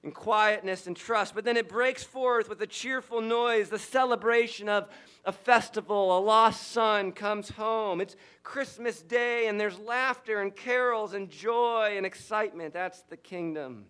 in 0.06 0.12
quietness 0.12 0.86
and 0.86 0.96
trust, 0.96 1.34
but 1.34 1.44
then 1.44 1.58
it 1.58 1.68
breaks 1.68 2.04
forth 2.04 2.48
with 2.48 2.62
a 2.62 2.68
cheerful 2.68 3.22
noise, 3.22 3.70
the 3.70 3.80
celebration 3.80 4.70
of 4.70 4.88
a 5.26 5.32
festival. 5.32 6.16
A 6.16 6.20
lost 6.20 6.72
son 6.72 7.12
comes 7.12 7.50
home. 7.50 8.00
It's 8.00 8.16
Christmas 8.44 9.02
Day, 9.02 9.48
and 9.48 9.60
there's 9.60 9.80
laughter 9.80 10.42
and 10.42 10.56
carols 10.56 11.14
and 11.14 11.28
joy 11.28 11.96
and 11.98 12.06
excitement. 12.06 12.72
That's 12.72 13.02
the 13.02 13.18
kingdom. 13.18 13.86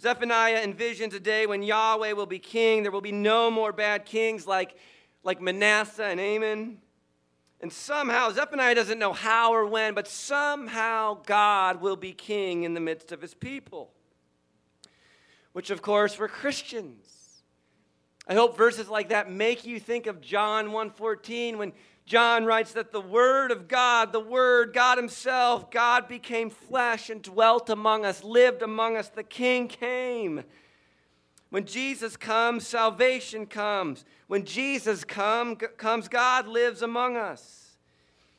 Zephaniah 0.00 0.66
envisions 0.66 1.14
a 1.14 1.20
day 1.20 1.46
when 1.46 1.62
Yahweh 1.62 2.12
will 2.12 2.26
be 2.26 2.40
king. 2.40 2.82
There 2.82 2.90
will 2.90 3.00
be 3.00 3.12
no 3.12 3.52
more 3.52 3.72
bad 3.72 4.04
kings 4.04 4.48
like, 4.48 4.76
like 5.22 5.40
Manasseh 5.40 6.06
and 6.06 6.18
Amon. 6.18 6.78
And 7.62 7.72
somehow, 7.72 8.30
Zephaniah 8.30 8.74
doesn't 8.74 8.98
know 8.98 9.12
how 9.12 9.54
or 9.54 9.64
when, 9.64 9.94
but 9.94 10.08
somehow 10.08 11.18
God 11.24 11.80
will 11.80 11.96
be 11.96 12.12
king 12.12 12.64
in 12.64 12.74
the 12.74 12.80
midst 12.80 13.12
of 13.12 13.22
his 13.22 13.34
people 13.34 13.92
which 15.52 15.70
of 15.70 15.82
course 15.82 16.18
we're 16.18 16.28
Christians. 16.28 17.42
I 18.26 18.34
hope 18.34 18.56
verses 18.56 18.88
like 18.88 19.08
that 19.10 19.30
make 19.30 19.66
you 19.66 19.80
think 19.80 20.06
of 20.06 20.20
John 20.20 20.68
1:14 20.72 21.58
when 21.58 21.72
John 22.04 22.44
writes 22.44 22.72
that 22.72 22.90
the 22.90 23.00
word 23.00 23.50
of 23.50 23.68
God, 23.68 24.12
the 24.12 24.20
word 24.20 24.72
God 24.72 24.98
himself, 24.98 25.70
God 25.70 26.08
became 26.08 26.50
flesh 26.50 27.10
and 27.10 27.22
dwelt 27.22 27.70
among 27.70 28.04
us, 28.04 28.24
lived 28.24 28.62
among 28.62 28.96
us, 28.96 29.08
the 29.08 29.22
king 29.22 29.68
came. 29.68 30.44
When 31.52 31.66
Jesus 31.66 32.16
comes, 32.16 32.66
salvation 32.66 33.44
comes. 33.44 34.06
When 34.26 34.46
Jesus 34.46 35.04
come, 35.04 35.56
comes, 35.56 36.08
God 36.08 36.48
lives 36.48 36.80
among 36.80 37.18
us. 37.18 37.76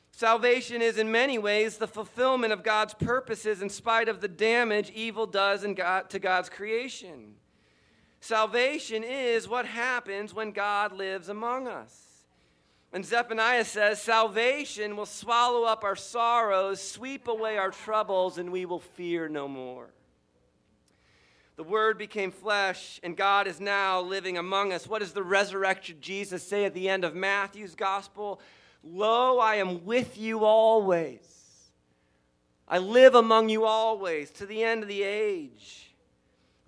Salvation 0.09 0.81
is, 0.81 0.97
in 0.97 1.11
many 1.11 1.37
ways, 1.37 1.77
the 1.77 1.87
fulfillment 1.87 2.51
of 2.51 2.63
God's 2.63 2.95
purposes 2.95 3.61
in 3.61 3.69
spite 3.69 4.09
of 4.09 4.19
the 4.19 4.27
damage 4.27 4.89
evil 4.95 5.27
does 5.27 5.63
in 5.63 5.75
God, 5.75 6.09
to 6.09 6.17
God's 6.17 6.49
creation. 6.49 7.35
Salvation 8.19 9.03
is 9.03 9.47
what 9.47 9.67
happens 9.67 10.33
when 10.33 10.49
God 10.49 10.91
lives 10.91 11.29
among 11.29 11.67
us. 11.67 12.25
And 12.91 13.05
Zephaniah 13.05 13.65
says, 13.65 14.01
Salvation 14.01 14.97
will 14.97 15.05
swallow 15.05 15.65
up 15.65 15.83
our 15.83 15.95
sorrows, 15.95 16.81
sweep 16.81 17.27
away 17.27 17.59
our 17.59 17.69
troubles, 17.69 18.39
and 18.39 18.51
we 18.51 18.65
will 18.65 18.79
fear 18.79 19.29
no 19.29 19.47
more. 19.47 19.93
The 21.55 21.63
Word 21.63 21.97
became 21.97 22.31
flesh, 22.31 22.99
and 23.03 23.15
God 23.15 23.47
is 23.47 23.59
now 23.59 24.01
living 24.01 24.37
among 24.37 24.73
us. 24.73 24.87
What 24.87 24.99
does 24.99 25.13
the 25.13 25.23
resurrected 25.23 26.01
Jesus 26.01 26.47
say 26.47 26.65
at 26.65 26.73
the 26.73 26.89
end 26.89 27.03
of 27.03 27.13
Matthew's 27.13 27.75
gospel? 27.75 28.41
Lo, 28.83 29.37
I 29.37 29.55
am 29.55 29.85
with 29.85 30.17
you 30.17 30.45
always. 30.45 31.19
I 32.67 32.79
live 32.79 33.13
among 33.13 33.49
you 33.49 33.65
always 33.65 34.31
to 34.31 34.45
the 34.47 34.63
end 34.63 34.81
of 34.81 34.89
the 34.89 35.03
age. 35.03 35.92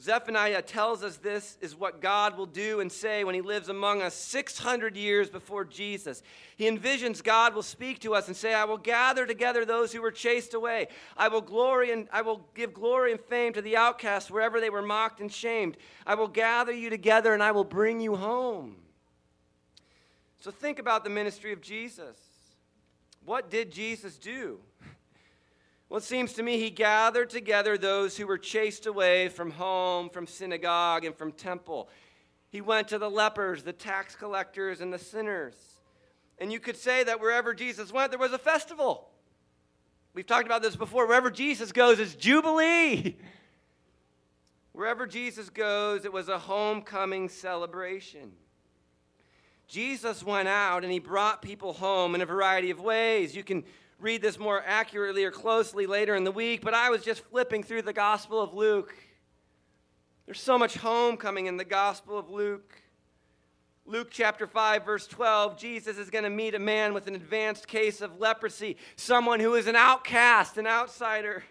Zephaniah 0.06 0.62
tells 0.62 1.04
us 1.04 1.18
this 1.18 1.58
is 1.62 1.76
what 1.76 2.00
God 2.00 2.38
will 2.38 2.46
do 2.46 2.80
and 2.80 2.92
say 2.92 3.24
when 3.24 3.34
he 3.34 3.42
lives 3.42 3.70
among 3.70 4.04
us 4.04 4.14
600 4.14 4.96
years 4.96 5.32
before 5.32 5.66
Jesus. 5.66 6.22
He 6.58 6.70
envisions 6.70 7.24
God 7.24 7.56
will 7.56 7.64
speak 7.64 8.02
to 8.02 8.14
us 8.14 8.28
and 8.28 8.38
say, 8.38 8.54
I 8.54 8.66
will 8.66 8.78
gather 8.78 9.26
together 9.26 9.66
those 9.66 9.92
who 9.92 10.04
were 10.04 10.12
chased 10.12 10.54
away. 10.54 10.90
I 11.18 11.28
will 11.30 11.42
glory 11.42 11.92
and 11.92 12.08
I 12.14 12.22
will 12.22 12.48
give 12.54 12.72
glory 12.72 13.14
and 13.14 13.20
fame 13.20 13.54
to 13.54 13.64
the 13.64 13.78
outcasts 13.78 14.30
wherever 14.30 14.62
they 14.62 14.70
were 14.70 14.84
mocked 14.84 15.22
and 15.22 15.34
shamed. 15.34 15.76
I 16.06 16.14
will 16.14 16.28
gather 16.28 16.72
you 16.72 16.92
together 16.92 17.34
and 17.34 17.42
I 17.42 17.52
will 17.52 17.64
bring 17.64 18.00
you 18.00 18.16
home. 18.16 18.76
So 20.40 20.52
think 20.52 20.78
about 20.78 21.04
the 21.04 21.10
ministry 21.10 21.52
of 21.52 21.62
Jesus. 21.62 22.16
What 23.26 23.50
did 23.50 23.72
Jesus 23.72 24.20
do? 24.20 24.60
Well, 25.90 26.00
it 26.00 26.04
seems 26.04 26.34
to 26.34 26.44
me 26.44 26.60
he 26.60 26.72
gathered 26.72 27.30
together 27.30 27.78
those 27.78 28.18
who 28.18 28.26
were 28.26 28.38
chased 28.38 28.86
away 28.86 29.30
from 29.30 29.52
home, 29.52 30.10
from 30.10 30.26
synagogue, 30.26 31.06
and 31.06 31.16
from 31.16 31.32
temple. 31.32 31.90
He 32.50 32.62
went 32.62 32.88
to 32.88 32.98
the 32.98 33.10
lepers, 33.10 33.64
the 33.64 33.74
tax 33.74 34.16
collectors, 34.16 34.82
and 34.82 34.92
the 34.92 34.98
sinners. 35.00 35.56
And 36.40 36.52
you 36.52 36.60
could 36.60 36.78
say 36.78 37.04
that 37.04 37.20
wherever 37.20 37.54
Jesus 37.54 37.92
went, 37.94 38.12
there 38.12 38.20
was 38.20 38.34
a 38.34 38.38
festival. 38.38 39.10
We've 40.14 40.26
talked 40.26 40.46
about 40.46 40.62
this 40.62 40.76
before. 40.76 41.08
Wherever 41.08 41.30
Jesus 41.30 41.72
goes, 41.72 42.00
it's 42.00 42.16
Jubilee. 42.16 43.18
Wherever 44.72 45.06
Jesus 45.06 45.50
goes, 45.50 46.04
it 46.04 46.12
was 46.12 46.28
a 46.28 46.40
homecoming 46.40 47.30
celebration. 47.30 48.34
Jesus 49.68 50.24
went 50.24 50.48
out 50.48 50.84
and 50.84 50.92
he 50.92 51.00
brought 51.00 51.42
people 51.42 51.74
home 51.74 52.16
in 52.16 52.22
a 52.22 52.26
variety 52.26 52.72
of 52.72 52.80
ways. 52.80 53.36
You 53.36 53.44
can 53.44 53.64
read 54.00 54.22
this 54.22 54.38
more 54.38 54.64
accurately 54.66 55.24
or 55.24 55.32
closely 55.32 55.86
later 55.88 56.16
in 56.16 56.24
the 56.24 56.32
week, 56.32 56.62
but 56.62 56.74
I 56.74 56.90
was 56.90 57.04
just 57.04 57.24
flipping 57.26 57.64
through 57.64 57.84
the 57.84 57.94
Gospel 57.94 58.42
of 58.42 58.54
Luke. 58.54 58.94
There's 60.26 60.40
so 60.40 60.58
much 60.58 60.76
homecoming 60.76 61.46
in 61.46 61.58
the 61.58 61.66
Gospel 61.66 62.18
of 62.18 62.30
Luke. 62.30 62.74
Luke 63.86 64.10
chapter 64.10 64.48
5, 64.48 64.84
verse 64.84 65.08
12, 65.08 65.58
Jesus 65.58 65.98
is 65.98 66.10
going 66.10 66.24
to 66.24 66.30
meet 66.30 66.56
a 66.56 66.60
man 66.60 66.94
with 66.94 67.08
an 67.08 67.16
advanced 67.16 67.68
case 67.68 68.02
of 68.02 68.20
leprosy, 68.20 68.78
someone 68.96 69.40
who 69.40 69.54
is 69.54 69.68
an 69.68 69.76
outcast, 69.76 70.58
an 70.58 70.66
outsider. 70.66 71.44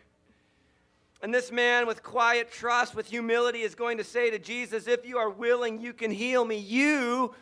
And 1.23 1.33
this 1.33 1.53
man, 1.53 1.87
with 1.87 2.03
quiet 2.03 2.51
trust, 2.51 2.95
with 2.95 3.07
humility, 3.07 3.63
is 3.63 3.75
going 3.75 3.99
to 3.99 4.05
say 4.05 4.31
to 4.31 4.39
Jesus, 4.39 4.89
If 4.89 5.07
you 5.07 5.17
are 5.17 5.31
willing, 5.31 5.81
you 5.81 5.93
can 5.93 6.11
heal 6.11 6.45
me. 6.45 6.57
You 6.59 7.35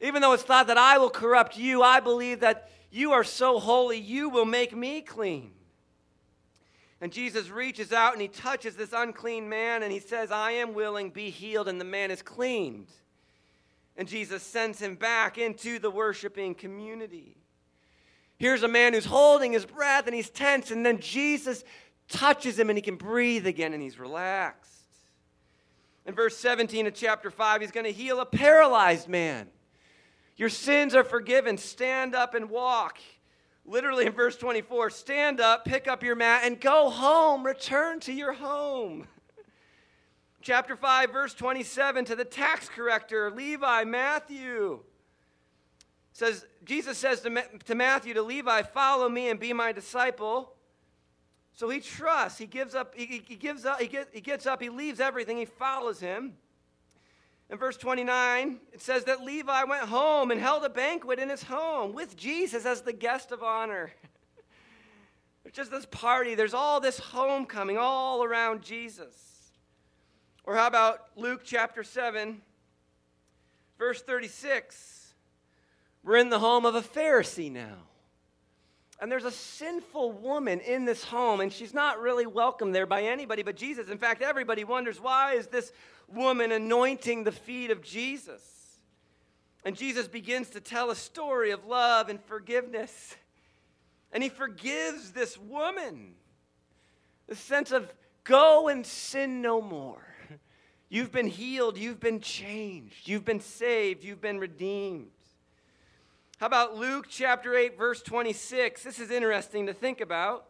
even 0.00 0.22
though 0.22 0.32
it's 0.32 0.42
thought 0.42 0.68
that 0.68 0.78
I 0.78 0.98
will 0.98 1.10
corrupt 1.10 1.56
you, 1.56 1.82
I 1.82 2.00
believe 2.00 2.40
that 2.40 2.70
you 2.90 3.12
are 3.12 3.24
so 3.24 3.58
holy, 3.58 3.98
you 3.98 4.28
will 4.28 4.44
make 4.44 4.74
me 4.74 5.00
clean. 5.00 5.52
And 7.00 7.12
Jesus 7.12 7.48
reaches 7.48 7.92
out 7.92 8.12
and 8.12 8.20
he 8.20 8.28
touches 8.28 8.74
this 8.74 8.92
unclean 8.92 9.48
man 9.48 9.82
and 9.82 9.92
he 9.92 10.00
says, 10.00 10.32
I 10.32 10.52
am 10.52 10.74
willing, 10.74 11.10
be 11.10 11.30
healed. 11.30 11.68
And 11.68 11.80
the 11.80 11.84
man 11.84 12.10
is 12.10 12.22
cleaned. 12.22 12.88
And 13.96 14.08
Jesus 14.08 14.42
sends 14.42 14.80
him 14.80 14.94
back 14.94 15.38
into 15.38 15.78
the 15.78 15.90
worshiping 15.90 16.54
community. 16.54 17.36
Here's 18.38 18.62
a 18.62 18.68
man 18.68 18.94
who's 18.94 19.04
holding 19.04 19.52
his 19.52 19.66
breath 19.66 20.06
and 20.06 20.14
he's 20.14 20.30
tense, 20.30 20.70
and 20.70 20.86
then 20.86 21.00
Jesus 21.00 21.64
touches 22.08 22.56
him 22.56 22.70
and 22.70 22.78
he 22.78 22.82
can 22.82 22.94
breathe 22.94 23.46
again 23.46 23.72
and 23.74 23.82
he's 23.82 23.98
relaxed. 23.98 24.72
In 26.06 26.14
verse 26.14 26.36
17 26.36 26.86
of 26.86 26.94
chapter 26.94 27.30
5, 27.30 27.60
he's 27.60 27.72
going 27.72 27.84
to 27.84 27.92
heal 27.92 28.20
a 28.20 28.26
paralyzed 28.26 29.08
man. 29.08 29.48
Your 30.38 30.48
sins 30.48 30.94
are 30.94 31.04
forgiven. 31.04 31.58
Stand 31.58 32.14
up 32.14 32.34
and 32.34 32.48
walk. 32.48 32.98
Literally 33.66 34.06
in 34.06 34.12
verse 34.12 34.36
24, 34.36 34.88
stand 34.88 35.40
up, 35.40 35.66
pick 35.66 35.86
up 35.86 36.02
your 36.02 36.14
mat, 36.14 36.42
and 36.44 36.58
go 36.58 36.88
home. 36.88 37.44
Return 37.44 38.00
to 38.00 38.12
your 38.12 38.32
home. 38.32 39.06
Chapter 40.40 40.74
5, 40.74 41.12
verse 41.12 41.34
27, 41.34 42.06
to 42.06 42.16
the 42.16 42.24
tax 42.24 42.68
collector, 42.68 43.30
Levi, 43.30 43.84
Matthew. 43.84 44.80
Says, 46.14 46.46
Jesus 46.64 46.96
says 46.96 47.20
to, 47.20 47.44
to 47.66 47.74
Matthew, 47.74 48.14
to 48.14 48.22
Levi, 48.22 48.62
follow 48.62 49.08
me 49.08 49.28
and 49.28 49.38
be 49.38 49.52
my 49.52 49.72
disciple. 49.72 50.54
So 51.52 51.68
he 51.68 51.80
trusts. 51.80 52.38
He 52.38 52.46
gives 52.46 52.74
up, 52.74 52.94
he, 52.94 53.22
he 53.26 53.36
gives 53.36 53.64
up, 53.66 53.80
he, 53.80 53.88
get, 53.88 54.08
he 54.12 54.20
gets 54.20 54.46
up, 54.46 54.62
he 54.62 54.68
leaves 54.68 55.00
everything, 55.00 55.36
he 55.36 55.44
follows 55.44 56.00
him. 56.00 56.34
In 57.50 57.56
verse 57.56 57.76
29, 57.78 58.58
it 58.72 58.80
says 58.82 59.04
that 59.04 59.22
Levi 59.22 59.64
went 59.64 59.84
home 59.84 60.30
and 60.30 60.40
held 60.40 60.64
a 60.64 60.68
banquet 60.68 61.18
in 61.18 61.30
his 61.30 61.42
home 61.42 61.94
with 61.94 62.16
Jesus 62.16 62.66
as 62.66 62.82
the 62.82 62.92
guest 62.92 63.32
of 63.32 63.42
honor. 63.42 63.90
There's 65.42 65.54
just 65.54 65.70
this 65.70 65.86
party, 65.86 66.34
there's 66.34 66.52
all 66.52 66.78
this 66.78 66.98
homecoming 66.98 67.78
all 67.78 68.22
around 68.22 68.60
Jesus. 68.60 69.14
Or 70.44 70.54
how 70.54 70.66
about 70.66 71.06
Luke 71.16 71.40
chapter 71.42 71.82
7, 71.82 72.42
verse 73.78 74.02
36? 74.02 75.14
We're 76.02 76.16
in 76.16 76.28
the 76.28 76.38
home 76.38 76.66
of 76.66 76.74
a 76.74 76.82
Pharisee 76.82 77.50
now. 77.50 77.78
And 79.00 79.12
there's 79.12 79.24
a 79.24 79.30
sinful 79.30 80.12
woman 80.12 80.60
in 80.60 80.84
this 80.84 81.04
home, 81.04 81.40
and 81.40 81.52
she's 81.52 81.72
not 81.72 82.00
really 82.00 82.26
welcome 82.26 82.72
there 82.72 82.86
by 82.86 83.02
anybody 83.02 83.42
but 83.42 83.56
Jesus. 83.56 83.88
In 83.88 83.98
fact, 83.98 84.22
everybody 84.22 84.64
wonders 84.64 85.00
why 85.00 85.34
is 85.34 85.46
this 85.46 85.72
woman 86.08 86.50
anointing 86.50 87.24
the 87.24 87.32
feet 87.32 87.70
of 87.70 87.82
Jesus? 87.82 88.42
And 89.64 89.76
Jesus 89.76 90.08
begins 90.08 90.50
to 90.50 90.60
tell 90.60 90.90
a 90.90 90.96
story 90.96 91.50
of 91.50 91.64
love 91.66 92.08
and 92.08 92.22
forgiveness. 92.24 93.16
And 94.12 94.22
he 94.22 94.28
forgives 94.28 95.12
this 95.12 95.38
woman. 95.38 96.14
The 97.26 97.36
sense 97.36 97.70
of 97.72 97.92
go 98.24 98.68
and 98.68 98.84
sin 98.84 99.42
no 99.42 99.60
more. 99.60 100.02
You've 100.88 101.12
been 101.12 101.26
healed, 101.26 101.76
you've 101.76 102.00
been 102.00 102.20
changed, 102.20 103.06
you've 103.06 103.24
been 103.24 103.40
saved, 103.40 104.02
you've 104.04 104.22
been 104.22 104.38
redeemed. 104.38 105.10
How 106.38 106.46
about 106.46 106.76
Luke 106.76 107.06
chapter 107.08 107.56
8, 107.56 107.76
verse 107.76 108.00
26? 108.00 108.84
This 108.84 109.00
is 109.00 109.10
interesting 109.10 109.66
to 109.66 109.74
think 109.74 110.00
about. 110.00 110.46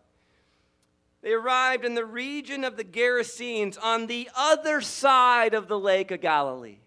They 1.22 1.32
arrived 1.32 1.84
in 1.84 1.94
the 1.94 2.04
region 2.04 2.62
of 2.62 2.76
the 2.76 2.84
Gerasenes 2.84 3.78
on 3.82 4.06
the 4.06 4.28
other 4.36 4.82
side 4.82 5.54
of 5.54 5.66
the 5.66 5.78
Lake 5.78 6.10
of 6.10 6.20
Galilee. 6.20 6.80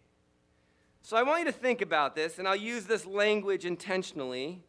So 1.01 1.17
I 1.17 1.23
want 1.23 1.39
you 1.39 1.45
to 1.45 1.51
think 1.51 1.81
about 1.81 2.15
this, 2.15 2.37
and 2.37 2.47
I'll 2.47 2.55
use 2.55 2.85
this 2.85 3.07
language 3.07 3.65
intentionally. 3.65 4.61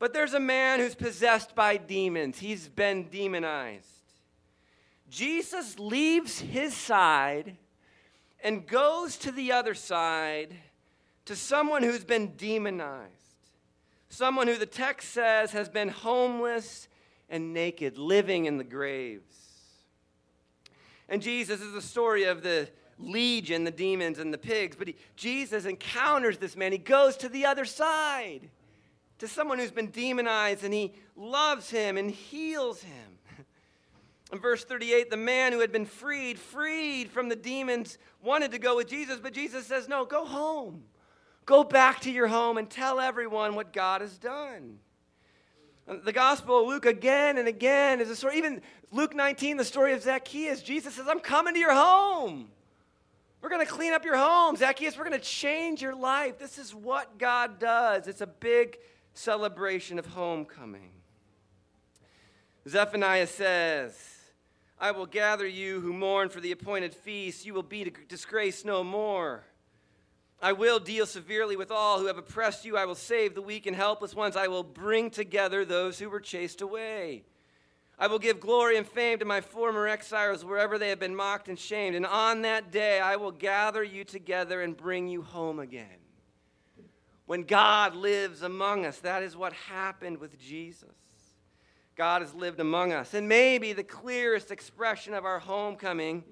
But 0.00 0.12
there's 0.12 0.34
a 0.34 0.40
man 0.40 0.80
who's 0.80 0.96
possessed 0.96 1.54
by 1.54 1.76
demons, 1.76 2.40
he's 2.40 2.68
been 2.68 3.08
demonized. 3.08 3.86
Jesus 5.08 5.78
leaves 5.78 6.40
his 6.40 6.74
side 6.74 7.56
and 8.42 8.66
goes 8.66 9.16
to 9.18 9.30
the 9.30 9.52
other 9.52 9.74
side 9.74 10.56
to 11.26 11.36
someone 11.36 11.84
who's 11.84 12.04
been 12.04 12.34
demonized, 12.36 13.23
someone 14.14 14.46
who 14.46 14.56
the 14.56 14.66
text 14.66 15.10
says 15.10 15.52
has 15.52 15.68
been 15.68 15.88
homeless 15.88 16.88
and 17.28 17.52
naked, 17.52 17.98
living 17.98 18.44
in 18.44 18.58
the 18.58 18.64
graves. 18.64 19.36
And 21.08 21.20
Jesus 21.20 21.60
is 21.60 21.72
the 21.72 21.82
story 21.82 22.24
of 22.24 22.42
the 22.42 22.68
legion, 22.98 23.64
the 23.64 23.70
demons, 23.70 24.18
and 24.18 24.32
the 24.32 24.38
pigs. 24.38 24.76
But 24.76 24.88
he, 24.88 24.96
Jesus 25.16 25.64
encounters 25.64 26.38
this 26.38 26.56
man. 26.56 26.72
He 26.72 26.78
goes 26.78 27.16
to 27.18 27.28
the 27.28 27.44
other 27.44 27.64
side, 27.64 28.50
to 29.18 29.28
someone 29.28 29.58
who's 29.58 29.72
been 29.72 29.90
demonized, 29.90 30.64
and 30.64 30.72
he 30.72 30.94
loves 31.16 31.70
him 31.70 31.96
and 31.96 32.10
heals 32.10 32.82
him. 32.82 33.18
In 34.32 34.38
verse 34.38 34.64
38, 34.64 35.10
the 35.10 35.16
man 35.16 35.52
who 35.52 35.60
had 35.60 35.72
been 35.72 35.86
freed, 35.86 36.38
freed 36.38 37.10
from 37.10 37.28
the 37.28 37.36
demons, 37.36 37.98
wanted 38.22 38.52
to 38.52 38.58
go 38.58 38.76
with 38.76 38.88
Jesus, 38.88 39.18
but 39.20 39.32
Jesus 39.32 39.66
says, 39.66 39.88
No, 39.88 40.04
go 40.04 40.24
home. 40.24 40.84
Go 41.46 41.64
back 41.64 42.00
to 42.00 42.10
your 42.10 42.26
home 42.26 42.56
and 42.56 42.68
tell 42.68 43.00
everyone 43.00 43.54
what 43.54 43.72
God 43.72 44.00
has 44.00 44.16
done. 44.16 44.78
The 45.86 46.12
Gospel 46.12 46.62
of 46.62 46.66
Luke 46.66 46.86
again 46.86 47.36
and 47.36 47.46
again 47.46 48.00
is 48.00 48.08
a 48.08 48.16
story. 48.16 48.38
Even 48.38 48.62
Luke 48.90 49.14
19, 49.14 49.58
the 49.58 49.64
story 49.64 49.92
of 49.92 50.02
Zacchaeus, 50.02 50.62
Jesus 50.62 50.94
says, 50.94 51.06
I'm 51.08 51.20
coming 51.20 51.52
to 51.52 51.60
your 51.60 51.74
home. 51.74 52.48
We're 53.42 53.50
going 53.50 53.66
to 53.66 53.70
clean 53.70 53.92
up 53.92 54.06
your 54.06 54.16
home. 54.16 54.56
Zacchaeus, 54.56 54.96
we're 54.96 55.04
going 55.04 55.20
to 55.20 55.26
change 55.26 55.82
your 55.82 55.94
life. 55.94 56.38
This 56.38 56.56
is 56.56 56.74
what 56.74 57.18
God 57.18 57.58
does. 57.58 58.08
It's 58.08 58.22
a 58.22 58.26
big 58.26 58.78
celebration 59.12 59.98
of 59.98 60.06
homecoming. 60.06 60.90
Zephaniah 62.66 63.26
says, 63.26 63.94
I 64.80 64.92
will 64.92 65.04
gather 65.04 65.46
you 65.46 65.80
who 65.80 65.92
mourn 65.92 66.30
for 66.30 66.40
the 66.40 66.52
appointed 66.52 66.94
feast. 66.94 67.44
You 67.44 67.52
will 67.52 67.62
be 67.62 67.92
disgraced 68.08 68.64
no 68.64 68.82
more. 68.82 69.44
I 70.44 70.52
will 70.52 70.78
deal 70.78 71.06
severely 71.06 71.56
with 71.56 71.70
all 71.70 71.98
who 71.98 72.04
have 72.04 72.18
oppressed 72.18 72.66
you. 72.66 72.76
I 72.76 72.84
will 72.84 72.94
save 72.94 73.34
the 73.34 73.40
weak 73.40 73.64
and 73.64 73.74
helpless 73.74 74.14
ones. 74.14 74.36
I 74.36 74.48
will 74.48 74.62
bring 74.62 75.08
together 75.08 75.64
those 75.64 75.98
who 75.98 76.10
were 76.10 76.20
chased 76.20 76.60
away. 76.60 77.24
I 77.98 78.08
will 78.08 78.18
give 78.18 78.40
glory 78.40 78.76
and 78.76 78.86
fame 78.86 79.18
to 79.20 79.24
my 79.24 79.40
former 79.40 79.88
exiles 79.88 80.44
wherever 80.44 80.76
they 80.76 80.90
have 80.90 81.00
been 81.00 81.16
mocked 81.16 81.48
and 81.48 81.58
shamed. 81.58 81.96
And 81.96 82.04
on 82.04 82.42
that 82.42 82.70
day, 82.70 83.00
I 83.00 83.16
will 83.16 83.30
gather 83.30 83.82
you 83.82 84.04
together 84.04 84.60
and 84.60 84.76
bring 84.76 85.08
you 85.08 85.22
home 85.22 85.60
again. 85.60 85.86
When 87.24 87.44
God 87.44 87.96
lives 87.96 88.42
among 88.42 88.84
us, 88.84 88.98
that 88.98 89.22
is 89.22 89.34
what 89.34 89.54
happened 89.54 90.18
with 90.18 90.38
Jesus. 90.38 90.90
God 91.96 92.20
has 92.20 92.34
lived 92.34 92.60
among 92.60 92.92
us. 92.92 93.14
And 93.14 93.30
maybe 93.30 93.72
the 93.72 93.82
clearest 93.82 94.50
expression 94.50 95.14
of 95.14 95.24
our 95.24 95.38
homecoming 95.38 96.22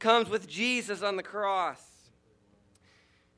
comes 0.00 0.28
with 0.28 0.48
Jesus 0.48 1.00
on 1.04 1.14
the 1.14 1.22
cross. 1.22 1.89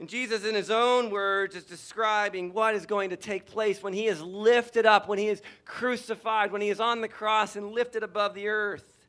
And 0.02 0.08
Jesus, 0.08 0.44
in 0.44 0.56
his 0.56 0.68
own 0.68 1.10
words, 1.10 1.54
is 1.54 1.62
describing 1.62 2.52
what 2.52 2.74
is 2.74 2.86
going 2.86 3.10
to 3.10 3.16
take 3.16 3.46
place 3.46 3.84
when 3.84 3.92
he 3.92 4.08
is 4.08 4.20
lifted 4.20 4.84
up, 4.84 5.06
when 5.06 5.16
he 5.16 5.28
is 5.28 5.40
crucified, 5.64 6.50
when 6.50 6.60
he 6.60 6.70
is 6.70 6.80
on 6.80 7.00
the 7.00 7.06
cross 7.06 7.54
and 7.54 7.70
lifted 7.70 8.02
above 8.02 8.34
the 8.34 8.48
earth. 8.48 9.06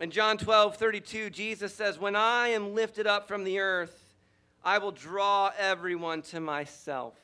In 0.00 0.10
John 0.10 0.36
12, 0.36 0.78
32, 0.78 1.30
Jesus 1.30 1.72
says, 1.72 1.96
When 1.96 2.16
I 2.16 2.48
am 2.48 2.74
lifted 2.74 3.06
up 3.06 3.28
from 3.28 3.44
the 3.44 3.60
earth, 3.60 4.16
I 4.64 4.78
will 4.78 4.90
draw 4.90 5.52
everyone 5.56 6.22
to 6.22 6.40
myself. 6.40 7.14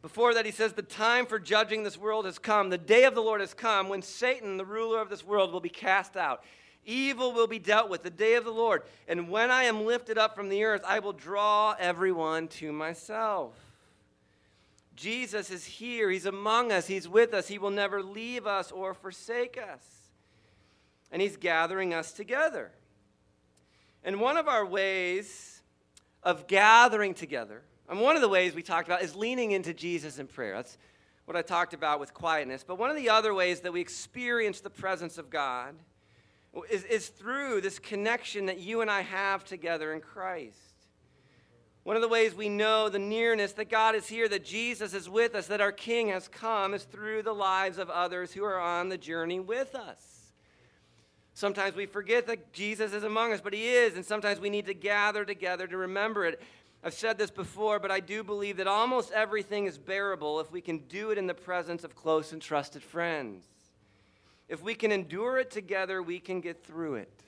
Before 0.00 0.32
that, 0.32 0.46
he 0.46 0.50
says, 0.50 0.72
The 0.72 0.80
time 0.80 1.26
for 1.26 1.38
judging 1.38 1.82
this 1.82 1.98
world 1.98 2.24
has 2.24 2.38
come. 2.38 2.70
The 2.70 2.78
day 2.78 3.04
of 3.04 3.14
the 3.14 3.20
Lord 3.20 3.42
has 3.42 3.52
come 3.52 3.90
when 3.90 4.00
Satan, 4.00 4.56
the 4.56 4.64
ruler 4.64 5.02
of 5.02 5.10
this 5.10 5.26
world, 5.26 5.52
will 5.52 5.60
be 5.60 5.68
cast 5.68 6.16
out. 6.16 6.42
Evil 6.88 7.34
will 7.34 7.46
be 7.46 7.58
dealt 7.58 7.90
with 7.90 8.02
the 8.02 8.08
day 8.08 8.36
of 8.36 8.46
the 8.46 8.50
Lord. 8.50 8.82
And 9.06 9.28
when 9.28 9.50
I 9.50 9.64
am 9.64 9.84
lifted 9.84 10.16
up 10.16 10.34
from 10.34 10.48
the 10.48 10.64
earth, 10.64 10.80
I 10.86 11.00
will 11.00 11.12
draw 11.12 11.76
everyone 11.78 12.48
to 12.48 12.72
myself. 12.72 13.54
Jesus 14.96 15.50
is 15.50 15.66
here. 15.66 16.08
He's 16.08 16.24
among 16.24 16.72
us. 16.72 16.86
He's 16.86 17.06
with 17.06 17.34
us. 17.34 17.46
He 17.46 17.58
will 17.58 17.70
never 17.70 18.02
leave 18.02 18.46
us 18.46 18.72
or 18.72 18.94
forsake 18.94 19.58
us. 19.58 19.84
And 21.12 21.20
He's 21.20 21.36
gathering 21.36 21.92
us 21.92 22.10
together. 22.10 22.70
And 24.02 24.18
one 24.18 24.38
of 24.38 24.48
our 24.48 24.64
ways 24.64 25.60
of 26.22 26.46
gathering 26.46 27.12
together, 27.12 27.60
and 27.90 28.00
one 28.00 28.16
of 28.16 28.22
the 28.22 28.30
ways 28.30 28.54
we 28.54 28.62
talked 28.62 28.88
about 28.88 29.02
is 29.02 29.14
leaning 29.14 29.50
into 29.52 29.74
Jesus 29.74 30.18
in 30.18 30.26
prayer. 30.26 30.54
That's 30.54 30.78
what 31.26 31.36
I 31.36 31.42
talked 31.42 31.74
about 31.74 32.00
with 32.00 32.14
quietness. 32.14 32.64
But 32.66 32.78
one 32.78 32.88
of 32.88 32.96
the 32.96 33.10
other 33.10 33.34
ways 33.34 33.60
that 33.60 33.74
we 33.74 33.82
experience 33.82 34.60
the 34.60 34.70
presence 34.70 35.18
of 35.18 35.28
God 35.28 35.74
is, 36.70 36.84
is 36.84 37.08
through 37.08 37.60
this 37.60 37.78
connection 37.78 38.46
that 38.46 38.58
you 38.58 38.80
and 38.80 38.90
I 38.90 39.02
have 39.02 39.44
together 39.44 39.92
in 39.92 40.00
Christ. 40.00 40.56
One 41.84 41.96
of 41.96 42.02
the 42.02 42.08
ways 42.08 42.34
we 42.34 42.50
know 42.50 42.88
the 42.88 42.98
nearness 42.98 43.52
that 43.52 43.70
God 43.70 43.94
is 43.94 44.06
here, 44.06 44.28
that 44.28 44.44
Jesus 44.44 44.92
is 44.92 45.08
with 45.08 45.34
us, 45.34 45.46
that 45.46 45.60
our 45.60 45.72
King 45.72 46.08
has 46.08 46.28
come, 46.28 46.74
is 46.74 46.84
through 46.84 47.22
the 47.22 47.32
lives 47.32 47.78
of 47.78 47.88
others 47.88 48.32
who 48.32 48.44
are 48.44 48.60
on 48.60 48.90
the 48.90 48.98
journey 48.98 49.40
with 49.40 49.74
us. 49.74 50.32
Sometimes 51.32 51.76
we 51.76 51.86
forget 51.86 52.26
that 52.26 52.52
Jesus 52.52 52.92
is 52.92 53.04
among 53.04 53.32
us, 53.32 53.40
but 53.40 53.54
He 53.54 53.68
is, 53.68 53.94
and 53.94 54.04
sometimes 54.04 54.40
we 54.40 54.50
need 54.50 54.66
to 54.66 54.74
gather 54.74 55.24
together 55.24 55.66
to 55.66 55.76
remember 55.76 56.26
it. 56.26 56.42
I've 56.82 56.94
said 56.94 57.16
this 57.16 57.30
before, 57.30 57.78
but 57.78 57.90
I 57.90 58.00
do 58.00 58.22
believe 58.22 58.58
that 58.58 58.66
almost 58.66 59.10
everything 59.12 59.66
is 59.66 59.78
bearable 59.78 60.40
if 60.40 60.52
we 60.52 60.60
can 60.60 60.78
do 60.88 61.10
it 61.10 61.18
in 61.18 61.26
the 61.26 61.34
presence 61.34 61.84
of 61.84 61.94
close 61.94 62.32
and 62.32 62.42
trusted 62.42 62.82
friends. 62.82 63.44
If 64.48 64.62
we 64.62 64.74
can 64.74 64.92
endure 64.92 65.38
it 65.38 65.50
together, 65.50 66.02
we 66.02 66.20
can 66.20 66.40
get 66.40 66.64
through 66.64 66.94
it. 66.96 67.22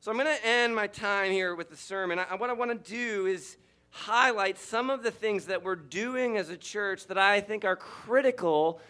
So 0.00 0.10
I'm 0.10 0.18
going 0.18 0.34
to 0.34 0.46
end 0.46 0.74
my 0.74 0.88
time 0.88 1.30
here 1.30 1.54
with 1.54 1.70
the 1.70 1.76
sermon. 1.76 2.18
I, 2.18 2.34
what 2.34 2.50
I 2.50 2.54
want 2.54 2.70
to 2.70 2.90
do 2.90 3.26
is 3.26 3.56
highlight 3.90 4.58
some 4.58 4.90
of 4.90 5.02
the 5.02 5.10
things 5.10 5.46
that 5.46 5.62
we're 5.62 5.76
doing 5.76 6.36
as 6.36 6.48
a 6.48 6.56
church 6.56 7.06
that 7.06 7.18
I 7.18 7.40
think 7.40 7.64
are 7.64 7.76
critical 7.76 8.80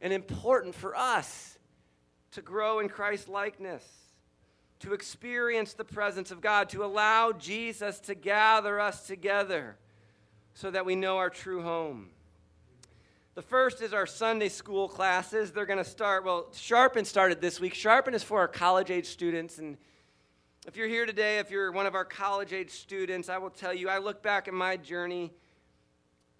and 0.00 0.12
important 0.12 0.74
for 0.74 0.96
us 0.96 1.58
to 2.32 2.42
grow 2.42 2.80
in 2.80 2.88
Christ 2.88 3.28
likeness, 3.28 3.84
to 4.80 4.92
experience 4.92 5.72
the 5.72 5.84
presence 5.84 6.30
of 6.30 6.40
God, 6.40 6.68
to 6.70 6.84
allow 6.84 7.32
Jesus 7.32 7.98
to 8.00 8.14
gather 8.14 8.78
us 8.78 9.06
together 9.06 9.76
so 10.54 10.70
that 10.70 10.84
we 10.84 10.94
know 10.94 11.16
our 11.16 11.30
true 11.30 11.62
home. 11.62 12.10
The 13.38 13.42
first 13.42 13.82
is 13.82 13.92
our 13.92 14.04
Sunday 14.04 14.48
school 14.48 14.88
classes. 14.88 15.52
They're 15.52 15.64
going 15.64 15.78
to 15.78 15.88
start, 15.88 16.24
well, 16.24 16.48
Sharpen 16.52 17.04
started 17.04 17.40
this 17.40 17.60
week. 17.60 17.72
Sharpen 17.72 18.12
is 18.12 18.24
for 18.24 18.40
our 18.40 18.48
college 18.48 18.90
age 18.90 19.06
students. 19.06 19.58
And 19.58 19.76
if 20.66 20.76
you're 20.76 20.88
here 20.88 21.06
today, 21.06 21.38
if 21.38 21.48
you're 21.48 21.70
one 21.70 21.86
of 21.86 21.94
our 21.94 22.04
college 22.04 22.52
age 22.52 22.72
students, 22.72 23.28
I 23.28 23.38
will 23.38 23.50
tell 23.50 23.72
you, 23.72 23.88
I 23.88 23.98
look 23.98 24.24
back 24.24 24.48
at 24.48 24.54
my 24.54 24.76
journey. 24.76 25.32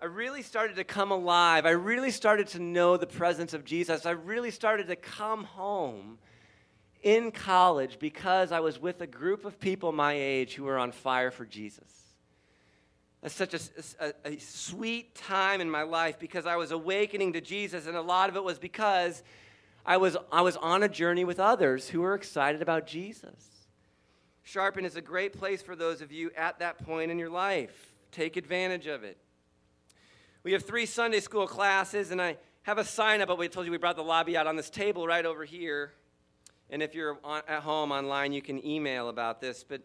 I 0.00 0.06
really 0.06 0.42
started 0.42 0.74
to 0.74 0.82
come 0.82 1.12
alive. 1.12 1.66
I 1.66 1.70
really 1.70 2.10
started 2.10 2.48
to 2.48 2.58
know 2.58 2.96
the 2.96 3.06
presence 3.06 3.54
of 3.54 3.64
Jesus. 3.64 4.04
I 4.04 4.10
really 4.10 4.50
started 4.50 4.88
to 4.88 4.96
come 4.96 5.44
home 5.44 6.18
in 7.04 7.30
college 7.30 8.00
because 8.00 8.50
I 8.50 8.58
was 8.58 8.80
with 8.80 9.00
a 9.02 9.06
group 9.06 9.44
of 9.44 9.60
people 9.60 9.92
my 9.92 10.14
age 10.14 10.54
who 10.54 10.64
were 10.64 10.78
on 10.78 10.90
fire 10.90 11.30
for 11.30 11.46
Jesus. 11.46 12.07
That's 13.22 13.34
such 13.34 13.54
a, 13.54 13.60
a, 14.00 14.12
a, 14.24 14.38
sweet 14.38 15.14
time 15.14 15.60
in 15.60 15.68
my 15.68 15.82
life 15.82 16.20
because 16.20 16.46
I 16.46 16.54
was 16.54 16.70
awakening 16.70 17.32
to 17.32 17.40
Jesus, 17.40 17.86
and 17.86 17.96
a 17.96 18.02
lot 18.02 18.28
of 18.28 18.36
it 18.36 18.44
was 18.44 18.60
because 18.60 19.24
I 19.84 19.96
was, 19.96 20.16
I 20.30 20.42
was 20.42 20.56
on 20.56 20.84
a 20.84 20.88
journey 20.88 21.24
with 21.24 21.40
others 21.40 21.88
who 21.88 22.00
were 22.00 22.14
excited 22.14 22.62
about 22.62 22.86
Jesus. 22.86 23.66
Sharpen 24.44 24.84
is 24.84 24.94
a 24.94 25.00
great 25.00 25.32
place 25.32 25.62
for 25.62 25.74
those 25.74 26.00
of 26.00 26.12
you 26.12 26.30
at 26.36 26.60
that 26.60 26.78
point 26.84 27.10
in 27.10 27.18
your 27.18 27.28
life. 27.28 27.92
Take 28.12 28.36
advantage 28.36 28.86
of 28.86 29.02
it. 29.02 29.18
We 30.44 30.52
have 30.52 30.62
three 30.62 30.86
Sunday 30.86 31.20
school 31.20 31.46
classes, 31.46 32.12
and 32.12 32.22
I 32.22 32.36
have 32.62 32.78
a 32.78 32.84
sign 32.84 33.20
up, 33.20 33.28
but 33.28 33.36
we 33.36 33.48
told 33.48 33.66
you 33.66 33.72
we 33.72 33.78
brought 33.78 33.96
the 33.96 34.02
lobby 34.02 34.36
out 34.36 34.46
on 34.46 34.54
this 34.54 34.70
table 34.70 35.06
right 35.06 35.26
over 35.26 35.44
here. 35.44 35.92
And 36.70 36.82
if 36.82 36.94
you're 36.94 37.18
on, 37.24 37.42
at 37.48 37.62
home 37.62 37.90
online, 37.90 38.32
you 38.32 38.42
can 38.42 38.64
email 38.64 39.08
about 39.08 39.40
this. 39.40 39.64
But 39.64 39.82